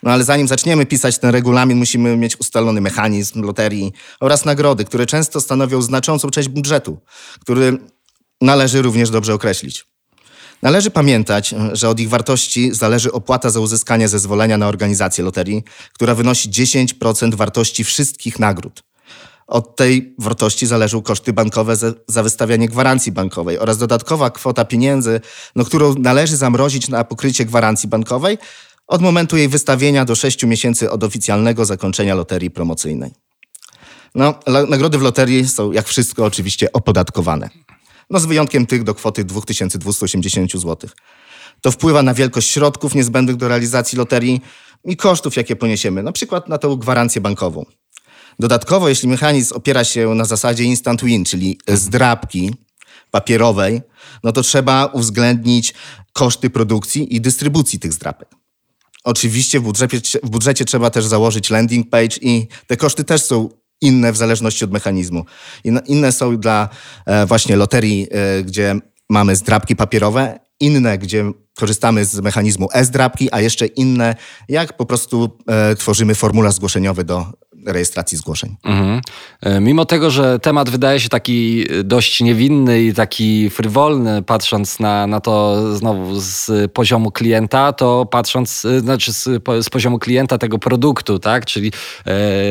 No 0.03 0.11
ale 0.11 0.23
zanim 0.23 0.47
zaczniemy 0.47 0.85
pisać 0.85 1.19
ten 1.19 1.29
regulamin, 1.29 1.77
musimy 1.77 2.17
mieć 2.17 2.39
ustalony 2.39 2.81
mechanizm 2.81 3.41
loterii 3.41 3.91
oraz 4.19 4.45
nagrody, 4.45 4.85
które 4.85 5.05
często 5.05 5.41
stanowią 5.41 5.81
znaczącą 5.81 6.29
część 6.29 6.49
budżetu, 6.49 6.97
który 7.39 7.77
należy 8.41 8.81
również 8.81 9.09
dobrze 9.09 9.33
określić. 9.33 9.90
Należy 10.61 10.91
pamiętać, 10.91 11.55
że 11.73 11.89
od 11.89 11.99
ich 11.99 12.09
wartości 12.09 12.73
zależy 12.73 13.11
opłata 13.11 13.49
za 13.49 13.59
uzyskanie 13.59 14.07
zezwolenia 14.07 14.57
na 14.57 14.67
organizację 14.67 15.23
loterii, 15.23 15.63
która 15.93 16.15
wynosi 16.15 16.49
10% 16.49 17.35
wartości 17.35 17.83
wszystkich 17.83 18.39
nagród. 18.39 18.83
Od 19.47 19.75
tej 19.75 20.15
wartości 20.19 20.67
zależą 20.67 21.01
koszty 21.01 21.33
bankowe 21.33 21.75
za 22.07 22.23
wystawianie 22.23 22.67
gwarancji 22.67 23.11
bankowej 23.11 23.59
oraz 23.59 23.77
dodatkowa 23.77 24.29
kwota 24.29 24.65
pieniędzy, 24.65 25.21
no, 25.55 25.65
którą 25.65 25.95
należy 25.95 26.37
zamrozić 26.37 26.89
na 26.89 27.03
pokrycie 27.03 27.45
gwarancji 27.45 27.89
bankowej 27.89 28.37
od 28.87 29.01
momentu 29.01 29.37
jej 29.37 29.47
wystawienia 29.47 30.05
do 30.05 30.15
6 30.15 30.43
miesięcy 30.43 30.91
od 30.91 31.03
oficjalnego 31.03 31.65
zakończenia 31.65 32.15
loterii 32.15 32.51
promocyjnej. 32.51 33.11
No, 34.15 34.33
nagrody 34.69 34.97
w 34.97 35.01
loterii 35.01 35.47
są, 35.47 35.71
jak 35.71 35.87
wszystko, 35.87 36.25
oczywiście 36.25 36.71
opodatkowane 36.71 37.49
no 38.09 38.19
z 38.19 38.25
wyjątkiem 38.25 38.65
tych 38.65 38.83
do 38.83 38.95
kwoty 38.95 39.23
2280 39.23 40.51
zł. 40.51 40.89
To 41.61 41.71
wpływa 41.71 42.03
na 42.03 42.13
wielkość 42.13 42.49
środków 42.49 42.95
niezbędnych 42.95 43.35
do 43.35 43.47
realizacji 43.47 43.97
loterii 43.97 44.41
i 44.85 44.97
kosztów, 44.97 45.35
jakie 45.35 45.55
poniesiemy, 45.55 46.03
na 46.03 46.11
przykład 46.11 46.49
na 46.49 46.57
tą 46.57 46.75
gwarancję 46.75 47.21
bankową. 47.21 47.65
Dodatkowo, 48.39 48.89
jeśli 48.89 49.09
mechanizm 49.09 49.55
opiera 49.55 49.83
się 49.83 50.15
na 50.15 50.25
zasadzie 50.25 50.63
instant 50.63 51.03
win, 51.03 51.25
czyli 51.25 51.59
zdrabki 51.67 52.53
papierowej, 53.11 53.81
no 54.23 54.31
to 54.31 54.41
trzeba 54.41 54.85
uwzględnić 54.85 55.73
koszty 56.13 56.49
produkcji 56.49 57.15
i 57.15 57.21
dystrybucji 57.21 57.79
tych 57.79 57.93
zdrapek. 57.93 58.29
Oczywiście 59.03 59.59
w 59.59 59.63
budżecie, 59.63 60.19
w 60.23 60.29
budżecie 60.29 60.65
trzeba 60.65 60.89
też 60.89 61.05
założyć 61.05 61.49
landing 61.49 61.89
page 61.89 62.17
i 62.21 62.47
te 62.67 62.77
koszty 62.77 63.03
też 63.03 63.23
są 63.23 63.49
inne 63.81 64.11
w 64.11 64.17
zależności 64.17 64.65
od 64.65 64.71
mechanizmu. 64.71 65.25
Inne 65.87 66.11
są 66.11 66.37
dla 66.37 66.69
e, 67.05 67.25
właśnie 67.25 67.55
loterii, 67.55 68.07
e, 68.11 68.43
gdzie 68.43 68.75
mamy 69.09 69.35
zdrabki 69.35 69.75
papierowe, 69.75 70.39
inne, 70.59 70.97
gdzie 70.97 71.31
korzystamy 71.55 72.05
z 72.05 72.19
mechanizmu 72.19 72.67
e-zdrabki, 72.73 73.29
a 73.31 73.41
jeszcze 73.41 73.65
inne, 73.65 74.15
jak 74.49 74.77
po 74.77 74.85
prostu 74.85 75.37
e, 75.47 75.75
tworzymy 75.75 76.15
formularz 76.15 76.53
zgłoszeniowy 76.53 77.03
do 77.03 77.25
rejestracji 77.65 78.17
zgłoszeń. 78.17 78.55
Mhm. 78.63 79.01
E, 79.41 79.59
mimo 79.59 79.85
tego, 79.85 80.11
że 80.11 80.39
temat 80.39 80.69
wydaje 80.69 80.99
się 80.99 81.09
taki 81.09 81.65
dość 81.83 82.21
niewinny 82.21 82.83
i 82.83 82.93
taki 82.93 83.49
frywolny, 83.49 84.21
patrząc 84.21 84.79
na, 84.79 85.07
na 85.07 85.19
to 85.19 85.57
znowu 85.75 86.19
z 86.19 86.71
poziomu 86.71 87.11
klienta, 87.11 87.73
to 87.73 88.05
patrząc, 88.05 88.65
e, 88.65 88.79
znaczy 88.79 89.13
z, 89.13 89.23
z 89.61 89.69
poziomu 89.69 89.99
klienta 89.99 90.37
tego 90.37 90.59
produktu, 90.59 91.19
tak, 91.19 91.45
czyli 91.45 91.71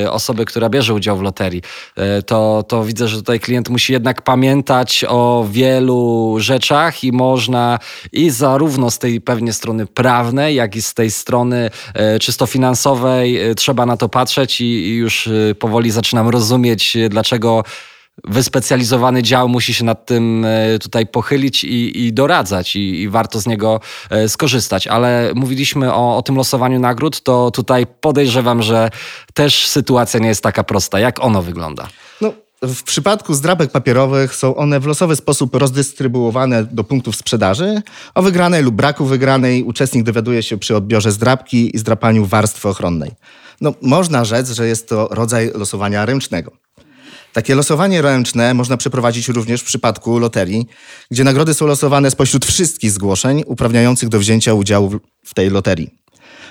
e, 0.04 0.12
osoby, 0.12 0.44
która 0.44 0.68
bierze 0.68 0.94
udział 0.94 1.16
w 1.16 1.22
loterii, 1.22 1.62
e, 1.96 2.22
to, 2.22 2.64
to 2.68 2.84
widzę, 2.84 3.08
że 3.08 3.16
tutaj 3.16 3.40
klient 3.40 3.68
musi 3.68 3.92
jednak 3.92 4.22
pamiętać 4.22 5.04
o 5.08 5.46
wielu 5.50 6.36
rzeczach 6.38 7.04
i 7.04 7.12
można 7.12 7.78
i 8.12 8.30
zarówno 8.30 8.90
z 8.90 8.98
tej 8.98 9.20
pewnie 9.20 9.52
strony 9.52 9.86
prawnej, 9.86 10.54
jak 10.54 10.76
i 10.76 10.82
z 10.82 10.94
tej 10.94 11.10
strony 11.10 11.70
e, 11.94 12.18
czysto 12.18 12.46
finansowej 12.46 13.50
e, 13.50 13.54
trzeba 13.54 13.86
na 13.86 13.96
to 13.96 14.08
patrzeć 14.08 14.60
i, 14.60 14.64
i 14.64 14.99
już 15.00 15.26
y, 15.26 15.54
powoli 15.58 15.90
zaczynam 15.90 16.28
rozumieć, 16.28 16.96
y, 16.96 17.08
dlaczego 17.08 17.64
wyspecjalizowany 18.24 19.22
dział 19.22 19.48
musi 19.48 19.74
się 19.74 19.84
nad 19.84 20.06
tym 20.06 20.44
y, 20.44 20.78
tutaj 20.78 21.06
pochylić 21.06 21.64
i, 21.64 22.06
i 22.06 22.12
doradzać 22.12 22.76
i, 22.76 23.02
i, 23.02 23.08
warto 23.08 23.40
z 23.40 23.46
niego 23.46 23.80
skorzystać. 24.28 24.86
Ale 24.86 25.32
mówiliśmy 25.34 25.94
o, 25.94 26.16
o 26.16 26.22
tym 26.22 26.36
losowaniu 26.36 26.80
nagród, 26.80 27.22
to 27.22 27.50
tutaj 27.50 27.86
podejrzewam, 28.00 28.62
że 28.62 28.90
też 29.34 29.66
sytuacja 29.66 30.20
nie 30.20 30.28
jest 30.28 30.42
taka 30.42 30.64
prosta. 30.64 31.00
Jak 31.00 31.24
ono 31.24 31.42
wygląda? 31.42 31.88
No. 32.20 32.32
W 32.62 32.82
przypadku 32.82 33.34
zdrabek 33.34 33.70
papierowych 33.70 34.34
są 34.34 34.56
one 34.56 34.80
w 34.80 34.86
losowy 34.86 35.16
sposób 35.16 35.54
rozdystrybuowane 35.54 36.64
do 36.64 36.84
punktów 36.84 37.16
sprzedaży. 37.16 37.82
O 38.14 38.22
wygranej 38.22 38.62
lub 38.62 38.74
braku 38.74 39.04
wygranej 39.04 39.62
uczestnik 39.62 40.04
dowiaduje 40.04 40.42
się 40.42 40.58
przy 40.58 40.76
odbiorze 40.76 41.12
zdrabki 41.12 41.76
i 41.76 41.78
zdrapaniu 41.78 42.26
warstwy 42.26 42.68
ochronnej. 42.68 43.10
No, 43.60 43.74
można 43.82 44.24
rzec, 44.24 44.50
że 44.50 44.66
jest 44.66 44.88
to 44.88 45.08
rodzaj 45.10 45.50
losowania 45.54 46.06
ręcznego. 46.06 46.52
Takie 47.32 47.54
losowanie 47.54 48.02
ręczne 48.02 48.54
można 48.54 48.76
przeprowadzić 48.76 49.28
również 49.28 49.60
w 49.60 49.64
przypadku 49.64 50.18
loterii, 50.18 50.66
gdzie 51.10 51.24
nagrody 51.24 51.54
są 51.54 51.66
losowane 51.66 52.10
spośród 52.10 52.46
wszystkich 52.46 52.90
zgłoszeń 52.90 53.42
uprawniających 53.46 54.08
do 54.08 54.18
wzięcia 54.18 54.54
udziału 54.54 54.90
w 55.24 55.34
tej 55.34 55.50
loterii. 55.50 55.99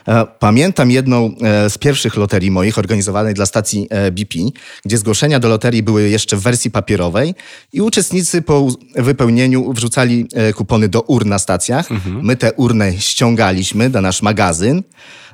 E, 0.08 0.26
pamiętam 0.40 0.92
jedną 0.92 1.36
e, 1.42 1.70
z 1.70 1.78
pierwszych 1.78 2.16
loterii 2.16 2.52
moich 2.52 2.78
organizowanej 2.78 3.34
dla 3.34 3.46
stacji 3.46 3.88
e, 3.90 4.12
BP, 4.12 4.40
gdzie 4.86 4.98
zgłoszenia 4.98 5.40
do 5.40 5.50
loterii 5.50 5.84
były 5.84 6.10
jeszcze 6.10 6.38
w 6.38 6.42
wersji 6.42 6.72
papierowej 6.72 7.36
i 7.74 7.82
uczestnicy 7.82 8.42
po 8.42 8.68
wypełnieniu 8.96 9.74
wrzucali 9.74 10.28
kupony 10.56 10.90
do 10.90 11.02
urn 11.02 11.30
na 11.30 11.40
stacjach. 11.40 11.92
Mhm. 11.92 12.26
My 12.26 12.36
te 12.36 12.54
urny 12.54 12.96
ściągaliśmy 13.00 13.90
do 13.90 14.02
nasz 14.02 14.22
magazyn. 14.22 14.84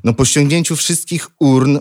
No 0.03 0.13
po 0.13 0.25
ściągnięciu 0.25 0.75
wszystkich 0.75 1.27
urn 1.39 1.77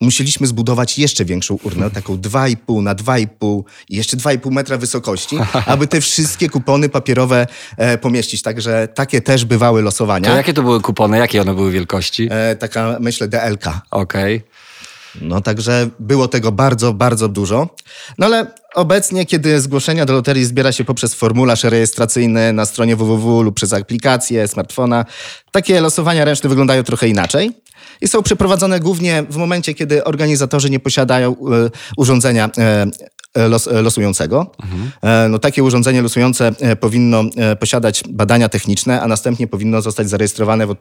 musieliśmy 0.00 0.46
zbudować 0.46 0.98
jeszcze 0.98 1.24
większą 1.24 1.58
urnę, 1.62 1.90
taką 2.00 2.16
2,5 2.16 2.82
na 2.82 2.94
2,5 2.94 3.62
i 3.88 3.96
jeszcze 3.96 4.16
2,5 4.16 4.50
metra 4.50 4.76
wysokości, 4.76 5.36
aby 5.66 5.86
te 5.86 6.00
wszystkie 6.00 6.48
kupony 6.48 6.88
papierowe 6.88 7.46
e, 7.76 7.98
pomieścić. 7.98 8.42
Także 8.42 8.88
takie 8.94 9.20
też 9.20 9.44
bywały 9.44 9.82
losowania. 9.82 10.30
To 10.30 10.36
jakie 10.36 10.52
to 10.52 10.62
były 10.62 10.80
kupony? 10.80 11.18
Jakie 11.18 11.40
one 11.42 11.54
były 11.54 11.70
wielkości? 11.70 12.28
E, 12.30 12.56
taka, 12.56 12.96
myślę, 13.00 13.28
DLK. 13.28 13.66
Okej. 13.90 14.36
Okay. 14.36 14.48
No 15.20 15.40
także 15.40 15.88
było 15.98 16.28
tego 16.28 16.52
bardzo, 16.52 16.92
bardzo 16.92 17.28
dużo. 17.28 17.68
No 18.18 18.26
ale 18.26 18.46
obecnie, 18.74 19.26
kiedy 19.26 19.60
zgłoszenia 19.60 20.06
do 20.06 20.12
loterii 20.12 20.44
zbiera 20.44 20.72
się 20.72 20.84
poprzez 20.84 21.14
formularz 21.14 21.64
rejestracyjny 21.64 22.52
na 22.52 22.66
stronie 22.66 22.96
www 22.96 23.42
lub 23.42 23.54
przez 23.54 23.72
aplikację, 23.72 24.48
smartfona, 24.48 25.04
takie 25.50 25.80
losowania 25.80 26.24
ręczne 26.24 26.48
wyglądają 26.48 26.82
trochę 26.82 27.08
inaczej 27.08 27.52
i 28.00 28.08
są 28.08 28.22
przeprowadzone 28.22 28.80
głównie 28.80 29.24
w 29.30 29.36
momencie, 29.36 29.74
kiedy 29.74 30.04
organizatorzy 30.04 30.70
nie 30.70 30.80
posiadają 30.80 31.32
e, 31.32 31.34
urządzenia 31.96 32.50
e, 32.58 33.48
los, 33.48 33.68
losującego. 33.82 34.52
Mhm. 34.62 35.32
No, 35.32 35.38
takie 35.38 35.62
urządzenie 35.62 36.02
losujące 36.02 36.52
powinno 36.80 37.24
posiadać 37.60 38.02
badania 38.08 38.48
techniczne, 38.48 39.02
a 39.02 39.08
następnie 39.08 39.46
powinno 39.46 39.82
zostać 39.82 40.08
zarejestrowane 40.08 40.66
w, 40.66 40.74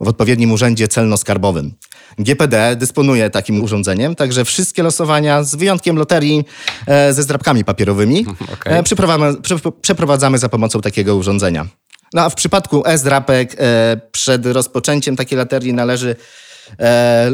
w 0.00 0.08
odpowiednim 0.08 0.52
urzędzie 0.52 0.88
celno-skarbowym. 0.88 1.70
GPD 2.18 2.76
dysponuje 2.76 3.30
takim 3.30 3.64
urządzeniem, 3.64 4.14
także 4.14 4.44
wszystkie 4.44 4.82
losowania, 4.82 5.42
z 5.42 5.54
wyjątkiem 5.54 5.96
loterii 5.96 6.44
ze 6.86 7.22
zdrabkami 7.22 7.64
papierowymi, 7.64 8.26
okay. 8.54 8.82
przeprowadzamy, 8.82 9.34
przeprowadzamy 9.80 10.38
za 10.38 10.48
pomocą 10.48 10.80
takiego 10.80 11.16
urządzenia. 11.16 11.66
No 12.14 12.22
a 12.22 12.30
w 12.30 12.34
przypadku 12.34 12.82
e-zdrapek 12.86 13.56
e, 13.58 14.00
przed 14.12 14.46
rozpoczęciem 14.46 15.16
takiej 15.16 15.38
loterii 15.38 15.72
należy 15.72 16.16
e, 16.80 17.30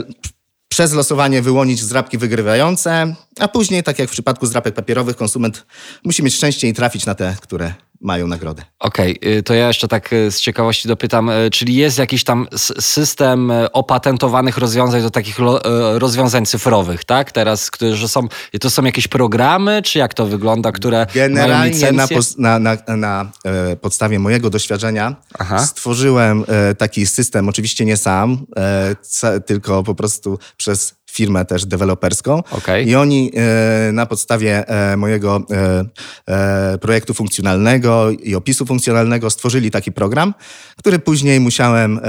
przez 0.69 0.93
losowanie 0.93 1.43
wyłonić 1.43 1.81
zdrapki 1.81 2.19
wygrywające, 2.19 3.15
a 3.41 3.49
później, 3.49 3.83
tak 3.83 3.99
jak 3.99 4.09
w 4.09 4.13
przypadku 4.13 4.47
zdrapek 4.47 4.75
papierowych, 4.75 5.17
konsument 5.17 5.67
musi 6.05 6.23
mieć 6.23 6.35
szczęście 6.35 6.69
i 6.69 6.75
trafić 6.75 7.07
na 7.07 7.15
te, 7.15 7.37
które 7.41 7.75
mają 8.05 8.27
nagrodę. 8.27 8.63
Okej, 8.79 9.21
okay, 9.21 9.43
to 9.43 9.55
ja 9.55 9.69
jeszcze 9.69 9.89
tak 9.89 10.13
y, 10.13 10.31
z 10.31 10.41
ciekawości 10.41 10.89
dopytam, 10.89 11.31
y, 11.31 11.51
czyli 11.51 11.75
jest 11.75 11.99
jakiś 11.99 12.25
tam 12.25 12.47
system 12.81 13.51
y, 13.51 13.73
opatentowanych 13.73 14.59
rozwiązań 14.59 15.03
do 15.03 15.11
takich 15.11 15.39
rozwiązań 15.95 16.47
cyfrowych, 16.47 17.05
tak? 17.05 17.33
Teraz, 17.33 17.71
że 17.93 18.09
są, 18.09 18.29
to 18.61 18.71
są 18.71 18.85
jakieś 18.85 19.09
programy, 19.09 19.83
czy 19.83 19.99
jak 19.99 20.15
to 20.15 20.27
wygląda, 20.27 20.73
które 20.73 21.07
Generalnie 21.15 21.93
na, 21.93 22.07
na, 22.39 22.59
na, 22.59 22.97
na 22.97 23.31
e, 23.45 23.77
podstawie 23.77 24.19
mojego 24.19 24.51
doświadczenia 24.51 25.17
Aha. 25.39 25.59
stworzyłem 25.67 26.45
e, 26.49 26.75
taki 26.75 27.07
system, 27.07 27.49
oczywiście 27.49 27.85
nie 27.85 27.97
sam, 27.97 28.47
e, 28.57 29.41
tylko 29.41 29.83
po 29.83 29.95
prostu 29.95 30.39
przez 30.57 30.95
firmę 31.15 31.45
też 31.45 31.67
deweloperską. 31.67 32.43
Okay. 32.51 32.83
I 32.83 32.95
oni 32.95 33.31
e, 33.35 33.93
na 33.93 34.07
podstawie 34.07 34.69
e, 34.69 34.97
mojego 34.97 35.47
e, 36.29 36.79
projektu 36.79 37.15
funkcjonalnego 37.15 38.11
i 38.11 38.35
opisu 38.35 38.67
funkcjonalnego 38.67 39.31
stworzyli 39.31 39.71
taki 39.71 39.93
program, 39.93 40.35
który 40.77 40.99
później 40.99 41.41
musiałem 41.41 42.01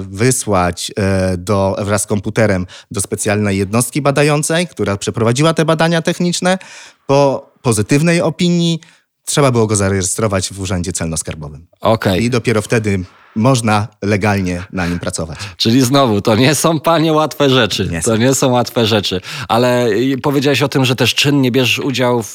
wysłać 0.00 0.92
do, 1.38 1.76
wraz 1.84 2.02
z 2.02 2.06
komputerem 2.06 2.66
do 2.90 3.00
specjalnej 3.00 3.58
jednostki 3.58 4.02
badającej, 4.02 4.66
która 4.66 4.96
przeprowadziła 4.96 5.54
te 5.54 5.64
badania 5.64 6.02
techniczne. 6.02 6.58
Po 7.06 7.50
pozytywnej 7.62 8.20
opinii 8.20 8.80
trzeba 9.24 9.50
było 9.50 9.66
go 9.66 9.76
zarejestrować 9.76 10.52
w 10.52 10.60
Urzędzie 10.60 10.92
Celno-Skarbowym. 10.92 11.60
Okay. 11.80 12.18
I 12.18 12.30
dopiero 12.30 12.62
wtedy 12.62 13.04
można 13.36 13.88
legalnie 14.02 14.62
na 14.72 14.86
nim 14.86 14.98
pracować. 14.98 15.38
Czyli 15.56 15.80
znowu, 15.80 16.20
to 16.20 16.36
nie 16.36 16.54
są, 16.54 16.80
panie, 16.80 17.12
łatwe 17.12 17.50
rzeczy. 17.50 17.88
Nie 17.90 18.02
to 18.02 18.16
nie 18.16 18.34
są 18.34 18.50
łatwe 18.50 18.86
rzeczy. 18.86 19.20
Ale 19.48 19.88
powiedziałeś 20.22 20.62
o 20.62 20.68
tym, 20.68 20.84
że 20.84 20.96
też 20.96 21.14
czynnie 21.14 21.50
bierzesz 21.50 21.78
udział 21.78 22.22
w, 22.22 22.32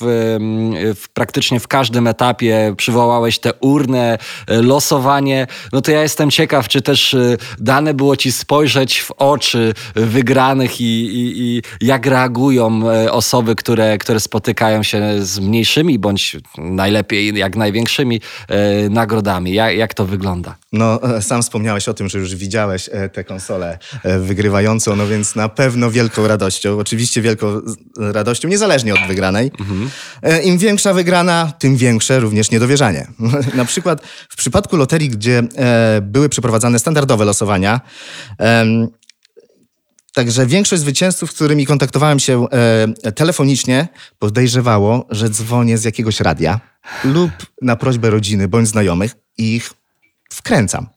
w, 0.95 1.03
praktycznie 1.13 1.59
w 1.59 1.67
każdym 1.67 2.07
etapie. 2.07 2.73
Przywołałeś 2.77 3.39
te 3.39 3.53
urne, 3.53 4.17
losowanie. 4.47 5.47
No 5.73 5.81
to 5.81 5.91
ja 5.91 6.01
jestem 6.01 6.31
ciekaw, 6.31 6.67
czy 6.67 6.81
też 6.81 7.13
y, 7.13 7.37
dane 7.59 7.93
było 7.93 8.15
ci 8.15 8.31
spojrzeć 8.31 9.01
w 9.01 9.11
oczy 9.11 9.73
wygranych 9.95 10.81
i, 10.81 10.83
i, 10.83 11.41
i 11.41 11.61
jak 11.81 12.05
reagują 12.05 12.89
e, 12.91 13.11
osoby, 13.11 13.55
które, 13.55 13.97
które 13.97 14.19
spotykają 14.19 14.83
się 14.83 15.25
z 15.25 15.39
mniejszymi, 15.39 15.99
bądź 15.99 16.37
najlepiej 16.57 17.37
jak 17.37 17.55
największymi 17.55 18.21
e, 18.47 18.89
nagrodami. 18.89 19.53
Jak, 19.53 19.77
jak 19.77 19.93
to 19.93 20.05
wygląda? 20.05 20.55
No 20.73 20.99
E, 21.03 21.21
sam 21.21 21.41
wspomniałeś 21.41 21.89
o 21.89 21.93
tym, 21.93 22.09
że 22.09 22.19
już 22.19 22.35
widziałeś 22.35 22.89
e, 22.91 23.09
tę 23.09 23.23
konsolę 23.23 23.77
e, 24.03 24.19
wygrywającą, 24.19 24.95
no 24.95 25.07
więc 25.07 25.35
na 25.35 25.49
pewno 25.49 25.91
wielką 25.91 26.27
radością, 26.27 26.79
oczywiście 26.79 27.21
wielką 27.21 27.61
radością, 27.97 28.47
niezależnie 28.47 28.93
od 28.93 29.07
wygranej. 29.07 29.51
Mhm. 29.59 29.89
Im 30.43 30.57
większa 30.57 30.93
wygrana, 30.93 31.53
tym 31.59 31.77
większe 31.77 32.19
również 32.19 32.51
niedowierzanie. 32.51 33.07
na 33.53 33.65
przykład 33.65 34.01
w 34.29 34.35
przypadku 34.35 34.77
loterii, 34.77 35.09
gdzie 35.09 35.43
były 36.01 36.29
przeprowadzane 36.29 36.79
standardowe 36.79 37.25
losowania, 37.25 37.81
Także 40.13 40.45
większość 40.45 40.81
zwycięzców, 40.81 41.31
z 41.31 41.33
którymi 41.33 41.65
kontaktowałem 41.65 42.19
się 42.19 42.47
e, 43.03 43.11
telefonicznie, 43.11 43.87
podejrzewało, 44.19 45.07
że 45.09 45.29
dzwonię 45.29 45.77
z 45.77 45.83
jakiegoś 45.83 46.19
radia 46.19 46.59
lub 47.03 47.31
na 47.61 47.75
prośbę 47.75 48.09
rodziny 48.09 48.47
bądź 48.47 48.67
znajomych 48.67 49.15
i 49.37 49.55
ich 49.55 49.73
wkręcam. 50.33 50.87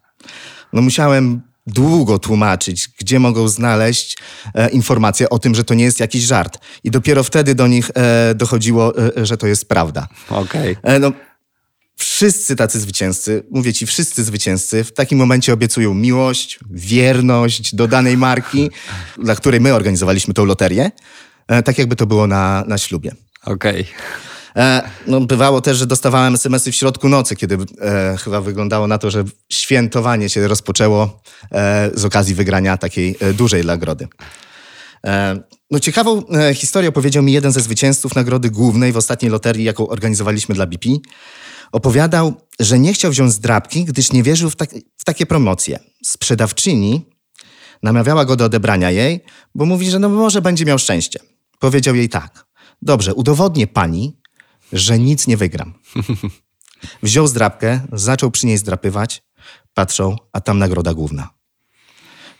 No 0.72 0.82
musiałem 0.82 1.40
długo 1.66 2.18
tłumaczyć, 2.18 2.88
gdzie 2.98 3.18
mogą 3.18 3.48
znaleźć 3.48 4.18
e, 4.54 4.70
informacje 4.70 5.30
o 5.30 5.38
tym, 5.38 5.54
że 5.54 5.64
to 5.64 5.74
nie 5.74 5.84
jest 5.84 6.00
jakiś 6.00 6.22
żart. 6.22 6.58
I 6.84 6.90
dopiero 6.90 7.24
wtedy 7.24 7.54
do 7.54 7.66
nich 7.66 7.90
e, 7.94 8.34
dochodziło, 8.34 8.92
e, 9.16 9.26
że 9.26 9.36
to 9.36 9.46
jest 9.46 9.68
prawda. 9.68 10.08
Okej. 10.28 10.76
Okay. 10.76 10.94
E, 10.94 10.98
no, 10.98 11.12
wszyscy 11.96 12.56
tacy 12.56 12.80
zwycięzcy, 12.80 13.42
mówię 13.50 13.72
ci, 13.72 13.86
wszyscy 13.86 14.24
zwycięzcy 14.24 14.84
w 14.84 14.92
takim 14.92 15.18
momencie 15.18 15.52
obiecują 15.52 15.94
miłość, 15.94 16.58
wierność 16.70 17.74
do 17.74 17.88
danej 17.88 18.16
marki, 18.16 18.70
dla 19.18 19.34
której 19.34 19.60
my 19.60 19.74
organizowaliśmy 19.74 20.34
tą 20.34 20.44
loterię, 20.44 20.90
e, 21.48 21.62
tak 21.62 21.78
jakby 21.78 21.96
to 21.96 22.06
było 22.06 22.26
na, 22.26 22.64
na 22.68 22.78
ślubie. 22.78 23.14
Okej. 23.44 23.80
Okay. 23.80 24.31
E, 24.56 24.90
no, 25.06 25.20
bywało 25.20 25.60
też, 25.60 25.76
że 25.76 25.86
dostawałem 25.86 26.34
SMS-y 26.34 26.72
w 26.72 26.76
środku 26.76 27.08
nocy, 27.08 27.36
kiedy 27.36 27.58
e, 27.80 28.16
chyba 28.16 28.40
wyglądało 28.40 28.86
na 28.86 28.98
to, 28.98 29.10
że 29.10 29.24
świętowanie 29.52 30.28
się 30.28 30.48
rozpoczęło 30.48 31.22
e, 31.52 31.90
z 31.94 32.04
okazji 32.04 32.34
wygrania 32.34 32.76
takiej 32.76 33.16
e, 33.20 33.32
dużej 33.32 33.64
nagrody. 33.64 34.08
E, 35.06 35.42
no, 35.70 35.80
ciekawą 35.80 36.22
historię 36.54 36.88
opowiedział 36.88 37.22
mi 37.22 37.32
jeden 37.32 37.52
ze 37.52 37.60
zwycięzców 37.60 38.14
nagrody 38.14 38.50
głównej 38.50 38.92
w 38.92 38.96
ostatniej 38.96 39.30
loterii, 39.30 39.64
jaką 39.64 39.88
organizowaliśmy 39.88 40.54
dla 40.54 40.66
BP. 40.66 40.88
Opowiadał, 41.72 42.34
że 42.60 42.78
nie 42.78 42.92
chciał 42.92 43.10
wziąć 43.10 43.32
zdrabki, 43.32 43.84
gdyż 43.84 44.12
nie 44.12 44.22
wierzył 44.22 44.50
w, 44.50 44.56
tak, 44.56 44.70
w 44.96 45.04
takie 45.04 45.26
promocje. 45.26 45.78
Sprzedawczyni 46.04 47.06
namawiała 47.82 48.24
go 48.24 48.36
do 48.36 48.44
odebrania 48.44 48.90
jej, 48.90 49.24
bo 49.54 49.64
mówi, 49.64 49.90
że 49.90 49.98
no 49.98 50.08
może 50.08 50.42
będzie 50.42 50.64
miał 50.64 50.78
szczęście. 50.78 51.20
Powiedział 51.58 51.94
jej 51.94 52.08
tak. 52.08 52.46
Dobrze, 52.82 53.14
udowodnię 53.14 53.66
pani, 53.66 54.21
że 54.72 54.98
nic 54.98 55.26
nie 55.26 55.36
wygram. 55.36 55.74
Wziął 57.02 57.26
zdrabkę, 57.26 57.80
zaczął 57.92 58.30
przy 58.30 58.46
niej 58.46 58.58
zdrapywać, 58.58 59.22
patrzą, 59.74 60.16
a 60.32 60.40
tam 60.40 60.58
nagroda 60.58 60.94
główna. 60.94 61.30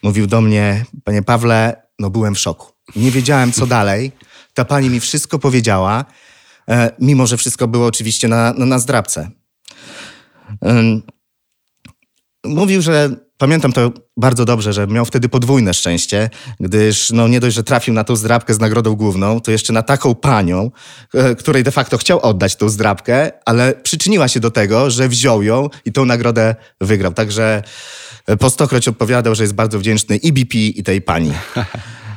Mówił 0.03 0.27
do 0.27 0.41
mnie, 0.41 0.85
panie 1.05 1.23
Pawle, 1.23 1.83
no 1.99 2.11
byłem 2.11 2.35
w 2.35 2.39
szoku. 2.39 2.73
Nie 2.97 3.11
wiedziałem, 3.11 3.53
co 3.53 3.67
dalej. 3.77 4.13
Ta 4.55 4.65
pani 4.65 4.91
mi 4.91 5.01
wszystko 5.01 5.39
powiedziała, 5.39 6.05
e, 6.69 6.91
mimo 6.99 7.27
że 7.27 7.37
wszystko 7.37 7.69
było 7.69 7.87
oczywiście 7.87 8.29
na, 8.29 8.53
na, 8.53 8.67
na 8.67 8.79
zdrabce. 8.79 9.31
Mówił, 12.45 12.83
że 12.83 13.11
pamiętam 13.39 13.73
to 13.73 13.93
bardzo 14.17 14.45
dobrze, 14.45 14.73
że 14.73 14.87
miał 14.87 15.05
wtedy 15.05 15.29
podwójne 15.29 15.75
szczęście, 15.75 16.31
gdyż 16.61 17.11
no 17.11 17.29
nie 17.29 17.41
dość, 17.41 17.57
że 17.57 17.65
trafił 17.65 17.95
na 17.95 18.05
tą 18.05 18.17
zdrabkę 18.17 18.55
z 18.55 18.61
nagrodą 18.61 18.95
główną, 18.95 19.41
to 19.41 19.51
jeszcze 19.51 19.73
na 19.73 19.83
taką 19.83 20.15
panią, 20.15 20.71
e, 21.15 21.35
której 21.35 21.63
de 21.63 21.71
facto 21.71 21.99
chciał 21.99 22.21
oddać 22.21 22.57
tą 22.57 22.69
zdrabkę, 22.69 23.31
ale 23.45 23.75
przyczyniła 23.75 24.29
się 24.29 24.41
do 24.41 24.51
tego, 24.51 24.91
że 24.91 25.09
wziął 25.09 25.43
ją 25.43 25.69
i 25.85 25.93
tą 25.93 26.05
nagrodę 26.05 26.55
wygrał. 26.81 27.13
Także 27.13 27.63
e, 28.27 28.37
po 28.37 28.51
stokroć 28.51 28.89
odpowiadał, 28.89 29.35
że 29.35 29.45
jest 29.45 29.55
bardzo 29.55 29.79
wdzięczny 29.79 30.17
i 30.17 30.33
BP, 30.33 30.59
i 30.59 30.83
tej 30.83 31.03
pani. 31.03 31.33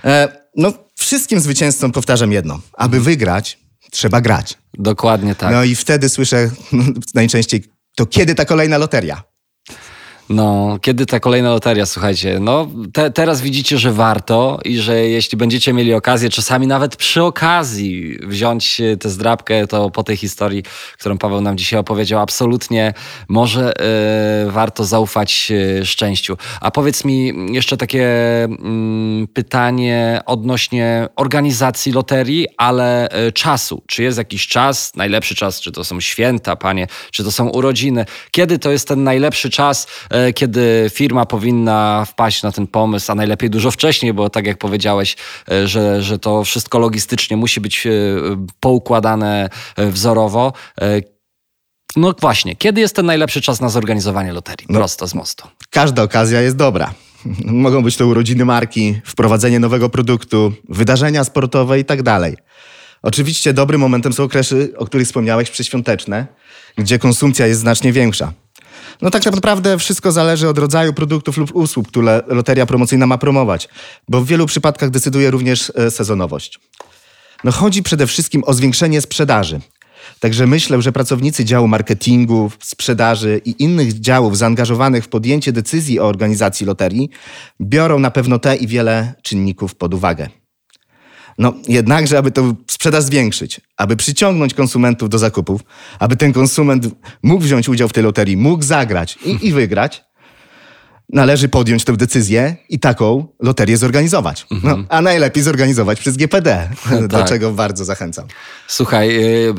E, 0.06 0.28
no, 0.56 0.74
wszystkim 0.96 1.40
zwycięzcom 1.40 1.92
powtarzam 1.92 2.32
jedno. 2.32 2.60
Aby 2.74 3.00
wygrać, 3.00 3.60
trzeba 3.92 4.22
grać. 4.22 4.58
Dokładnie 4.74 5.36
tak. 5.36 5.52
No 5.52 5.64
i 5.64 5.76
wtedy 5.76 6.10
słyszę 6.10 6.50
no, 6.72 6.84
najczęściej, 7.14 7.64
to 7.96 8.06
kiedy 8.06 8.36
ta 8.36 8.46
kolejna 8.46 8.78
loteria? 8.78 9.24
No, 10.30 10.78
kiedy 10.82 11.06
ta 11.06 11.20
kolejna 11.20 11.50
loteria, 11.50 11.86
słuchajcie, 11.86 12.38
no 12.40 12.68
te, 12.94 13.12
teraz 13.12 13.42
widzicie, 13.42 13.78
że 13.78 13.92
warto 13.92 14.60
i 14.66 14.78
że 14.78 15.00
jeśli 15.00 15.38
będziecie 15.38 15.74
mieli 15.74 15.94
okazję, 15.94 16.30
czasami 16.30 16.68
nawet 16.68 16.96
przy 16.96 17.24
okazji 17.24 18.20
wziąć 18.24 18.82
tę 19.00 19.10
zdrabkę, 19.10 19.68
to 19.68 19.90
po 19.90 20.04
tej 20.04 20.18
historii, 20.18 20.64
którą 21.00 21.18
Paweł 21.18 21.42
nam 21.42 21.58
dzisiaj 21.58 21.80
opowiedział, 21.80 22.22
absolutnie 22.22 22.94
może 23.28 23.74
y, 24.48 24.52
warto 24.52 24.86
zaufać 24.86 25.52
y, 25.52 25.86
szczęściu. 25.86 26.38
A 26.62 26.72
powiedz 26.72 27.06
mi 27.06 27.34
jeszcze 27.54 27.78
takie 27.78 28.06
y, 29.24 29.28
pytanie 29.34 30.22
odnośnie 30.26 31.08
organizacji 31.16 31.92
loterii, 31.92 32.48
ale 32.58 33.10
e, 33.10 33.32
czasu. 33.32 33.84
Czy 33.88 34.04
jest 34.04 34.18
jakiś 34.18 34.48
czas, 34.48 34.96
najlepszy 34.96 35.36
czas, 35.36 35.62
czy 35.62 35.72
to 35.72 35.84
są 35.84 36.02
święta, 36.02 36.56
panie, 36.56 36.88
czy 37.12 37.24
to 37.24 37.32
są 37.32 37.50
urodziny? 37.50 38.06
Kiedy 38.32 38.60
to 38.60 38.72
jest 38.72 38.88
ten 38.88 39.04
najlepszy 39.04 39.50
czas, 39.50 39.88
e, 40.10 40.15
kiedy 40.36 40.92
firma 40.94 41.26
powinna 41.26 42.06
wpaść 42.06 42.44
na 42.44 42.52
ten 42.52 42.68
pomysł, 42.68 43.12
a 43.12 43.16
najlepiej 43.16 43.50
dużo 43.50 43.72
wcześniej, 43.72 44.14
bo 44.14 44.30
tak 44.30 44.46
jak 44.46 44.58
powiedziałeś, 44.58 45.16
e, 45.52 45.68
że, 45.68 46.02
że 46.02 46.20
to 46.20 46.44
wszystko 46.44 46.80
logistycznie 46.80 47.38
musi 47.38 47.62
być 47.62 47.88
poukładane 48.60 49.50
wzorowo. 49.78 50.54
No 51.96 52.14
właśnie, 52.22 52.56
kiedy 52.56 52.82
jest 52.82 52.96
ten 52.96 53.06
najlepszy 53.06 53.42
czas 53.42 53.62
na 53.62 53.70
zorganizowanie 53.70 54.34
loterii? 54.34 54.68
No, 54.70 54.80
Prosto 54.80 55.08
z 55.08 55.14
mostu. 55.14 55.48
Każda 55.70 56.04
okazja 56.04 56.42
jest 56.42 56.56
dobra. 56.56 56.94
Mogą 57.46 57.84
być 57.84 57.98
to 57.98 58.08
urodziny 58.08 58.46
marki, 58.46 59.02
wprowadzenie 59.06 59.60
nowego 59.60 59.90
produktu, 59.90 60.54
wydarzenia 60.70 61.24
sportowe 61.24 61.80
i 61.80 61.86
tak 61.86 62.04
dalej. 62.04 62.38
Oczywiście 63.02 63.54
dobrym 63.54 63.82
momentem 63.82 64.14
są 64.14 64.24
okresy, 64.24 64.74
o 64.78 64.86
których 64.86 65.08
wspomniałeś, 65.08 65.50
przedświąteczne, 65.50 66.28
gdzie 66.78 67.00
konsumpcja 67.00 67.48
jest 67.48 67.60
znacznie 67.60 67.92
większa. 67.92 68.34
No 69.02 69.10
tak 69.10 69.26
naprawdę 69.26 69.78
wszystko 69.78 70.12
zależy 70.12 70.50
od 70.50 70.58
rodzaju 70.58 70.94
produktów 70.94 71.38
lub 71.38 71.56
usług, 71.56 71.88
które 71.88 72.24
loteria 72.28 72.66
promocyjna 72.66 73.08
ma 73.08 73.18
promować, 73.18 73.70
bo 74.10 74.22
w 74.22 74.28
wielu 74.28 74.46
przypadkach 74.46 74.90
decyduje 74.90 75.32
również 75.32 75.72
e, 75.76 75.92
sezonowość. 75.92 76.60
No 77.44 77.52
chodzi 77.52 77.84
przede 77.84 78.08
wszystkim 78.08 78.44
o 78.46 78.54
zwiększenie 78.54 79.02
sprzedaży. 79.02 79.60
Także 80.20 80.48
myślę, 80.48 80.82
że 80.82 80.92
pracownicy 80.92 81.46
działu 81.46 81.68
marketingu, 81.68 82.52
sprzedaży 82.60 83.42
i 83.46 83.64
innych 83.64 84.00
działów 84.00 84.38
zaangażowanych 84.38 85.04
w 85.04 85.08
podjęcie 85.08 85.52
decyzji 85.52 86.00
o 86.00 86.08
organizacji 86.08 86.66
loterii 86.66 87.10
biorą 87.62 88.00
na 88.00 88.12
pewno 88.12 88.40
te 88.40 88.56
i 88.56 88.68
wiele 88.68 89.14
czynników 89.22 89.76
pod 89.76 89.94
uwagę. 89.94 90.30
No 91.38 91.54
jednakże, 91.68 92.18
aby 92.18 92.32
tę 92.32 92.56
sprzedaż 92.68 93.04
zwiększyć, 93.04 93.62
aby 93.78 93.96
przyciągnąć 93.96 94.54
konsumentów 94.54 95.10
do 95.10 95.18
zakupów, 95.18 95.62
aby 96.00 96.16
ten 96.16 96.34
konsument 96.34 96.88
mógł 97.24 97.44
wziąć 97.44 97.70
udział 97.70 97.90
w 97.90 97.94
tej 97.94 98.04
loterii, 98.04 98.38
mógł 98.38 98.64
zagrać 98.64 99.18
i, 99.26 99.48
i 99.48 99.52
wygrać, 99.52 100.04
należy 101.16 101.50
podjąć 101.50 101.84
tę 101.84 101.98
decyzję 101.98 102.56
i 102.70 102.80
taką 102.80 103.28
loterię 103.40 103.78
zorganizować. 103.78 104.46
No, 104.52 104.58
mhm. 104.58 104.86
a 104.90 105.02
najlepiej 105.02 105.44
zorganizować 105.44 106.00
przez 106.00 106.18
GPD, 106.18 106.70
do 107.02 107.08
tak. 107.18 107.28
czego 107.28 107.52
bardzo 107.52 107.86
zachęcam. 107.86 108.26
Słuchaj, 108.68 109.10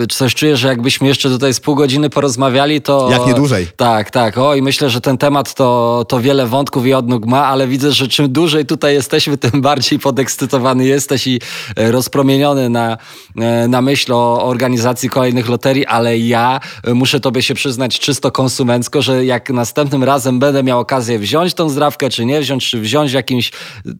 y, 0.03 0.07
coś 0.07 0.35
czuję, 0.35 0.57
że 0.57 0.69
jakbyśmy 0.69 1.09
jeszcze 1.09 1.29
tutaj 1.29 1.55
z 1.55 1.61
pół 1.61 1.75
godziny 1.75 2.11
porozmawiali, 2.11 2.83
to... 2.83 3.09
Jak 3.11 3.27
nie 3.27 3.35
dłużej. 3.35 3.67
Tak, 3.77 4.11
tak. 4.11 4.39
O, 4.39 4.55
i 4.55 4.63
myślę, 4.63 4.91
że 4.91 5.01
ten 5.01 5.19
temat 5.19 5.55
to, 5.55 6.05
to 6.09 6.21
wiele 6.21 6.47
wątków 6.47 6.87
i 6.87 6.95
odnóg 6.95 7.27
ma, 7.27 7.47
ale 7.47 7.69
widzę, 7.69 7.93
że 7.93 8.09
czym 8.09 8.33
dłużej 8.33 8.67
tutaj 8.67 8.95
jesteśmy, 8.95 9.39
tym 9.47 9.63
bardziej 9.63 9.99
podekscytowany 9.99 10.87
jesteś 10.87 11.27
i 11.27 11.41
e, 11.77 11.93
rozpromieniony 11.93 12.69
na, 12.69 12.99
e, 13.37 13.69
na 13.69 13.83
myśl 13.83 14.13
o 14.13 14.45
organizacji 14.45 15.11
kolejnych 15.11 15.49
loterii, 15.49 15.87
ale 15.87 16.19
ja 16.19 16.61
e, 16.85 16.95
muszę 16.95 17.21
tobie 17.21 17.43
się 17.43 17.55
przyznać 17.55 18.01
czysto 18.01 18.31
konsumencko, 18.31 19.03
że 19.03 19.25
jak 19.25 19.51
następnym 19.51 20.05
razem 20.05 20.39
będę 20.39 20.63
miał 20.63 20.81
okazję 20.81 21.19
wziąć 21.19 21.46
wziąć 21.47 21.55
tą 21.55 21.69
zdrawkę, 21.69 22.11
czy 22.11 22.25
nie 22.25 22.41
wziąć, 22.41 22.71
czy 22.71 22.81
wziąć 22.81 23.13
jakimś 23.13 23.51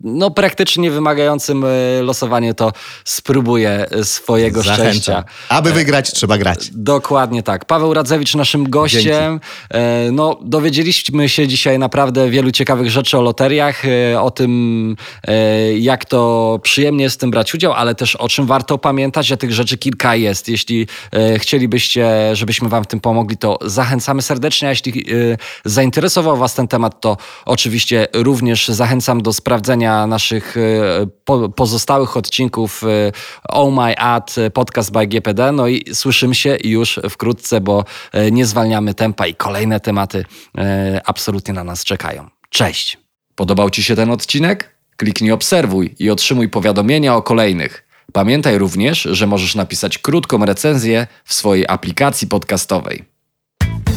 no, 0.05 0.31
praktycznie 0.31 0.91
wymagającym 0.91 1.65
e, 1.65 1.69
losowanie, 2.03 2.55
to 2.55 2.73
spróbuję 3.05 3.87
swojego 4.03 4.63
Zachęcam. 4.63 4.87
szczęścia. 4.87 5.25
Aby 5.49 5.71
e, 5.71 5.73
wygrać, 5.73 6.13
trzeba 6.13 6.39
grać. 6.39 6.71
Dokładnie 6.73 7.43
tak. 7.43 7.65
Paweł 7.65 7.95
Radzewicz 7.95 8.35
naszym 8.35 8.71
gościem. 8.71 9.03
Dzięki. 9.03 9.47
E, 9.71 10.11
no, 10.13 10.39
dowiedzieliśmy 10.43 11.29
się 11.29 11.49
dzisiaj 11.49 11.79
naprawdę 11.79 12.31
wielu 12.31 12.51
ciekawych 12.51 12.91
rzeczy 12.91 13.19
o 13.19 13.23
loteriach, 13.23 13.83
o 14.21 14.31
tym, 14.31 14.97
jak 15.79 16.05
to 16.05 16.61
przyjemnie 16.63 17.05
jest 17.05 17.17
w 17.17 17.19
tym 17.19 17.31
brać 17.31 17.55
udział, 17.55 17.73
ale 17.73 17.95
też 17.95 18.17
o 18.17 18.29
czym 18.29 18.47
warto 18.47 18.79
pamiętać, 18.79 19.27
że 19.27 19.37
tych 19.37 19.53
rzeczy 19.53 19.79
kilka 19.79 20.17
jest. 20.17 20.49
Jeśli 20.49 20.87
chcielibyście, 21.39 22.37
żebyśmy 22.37 22.69
wam 22.69 22.85
w 22.85 22.87
tym 22.87 23.01
pomogli, 23.01 23.37
to 23.37 23.59
zachęcamy 23.65 24.23
serdecznie, 24.23 24.69
a 24.69 24.71
jeśli 24.71 25.05
zainteresował 25.65 26.37
was 26.37 26.55
ten 26.55 26.69
temat, 26.69 27.01
to 27.01 27.17
Oczywiście 27.45 28.07
również 28.15 28.69
zachęcam 28.69 29.23
do 29.23 29.33
sprawdzenia 29.33 30.07
naszych 30.07 30.57
e, 30.57 31.51
pozostałych 31.57 32.17
odcinków 32.17 32.83
e, 32.85 33.13
Oh 33.49 33.87
My 33.87 33.99
Ad, 33.99 34.35
podcast 34.55 34.93
by 34.93 35.07
GPD. 35.07 35.53
No 35.53 35.69
i 35.69 35.85
słyszymy 35.95 36.35
się 36.35 36.57
już 36.65 37.01
wkrótce, 37.11 37.61
bo 37.61 37.85
e, 38.13 38.31
nie 38.31 38.47
zwalniamy 38.47 38.95
tempa 38.95 39.27
i 39.27 39.35
kolejne 39.35 39.81
tematy 39.81 40.25
absolutnie 41.05 41.55
na 41.55 41.65
nas 41.65 41.85
czekają. 41.85 42.29
Cześć! 42.51 42.99
Podobał 43.35 43.71
Ci 43.71 43.83
się 43.83 43.97
ten 43.97 44.11
odcinek? 44.11 44.77
Kliknij 44.97 45.33
obserwuj 45.33 45.95
i 45.99 46.11
otrzymuj 46.11 46.49
powiadomienia 46.49 47.17
o 47.17 47.23
kolejnych. 47.23 47.87
Pamiętaj 48.13 48.59
również, 48.59 49.03
że 49.03 49.27
możesz 49.27 49.55
napisać 49.55 49.99
krótką 49.99 50.45
recenzję 50.45 51.07
w 51.25 51.35
swojej 51.35 51.65
aplikacji 51.69 52.29
podcastowej. 52.29 53.16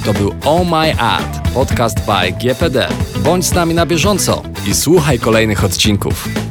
To 0.05 0.13
był 0.13 0.33
Oh 0.45 0.63
My 0.63 0.99
Ad, 0.99 1.51
podcast 1.53 1.97
by 2.05 2.31
GPD. 2.31 2.88
Bądź 3.23 3.45
z 3.45 3.53
nami 3.53 3.73
na 3.73 3.85
bieżąco 3.85 4.41
i 4.67 4.73
słuchaj 4.73 5.19
kolejnych 5.19 5.63
odcinków. 5.63 6.48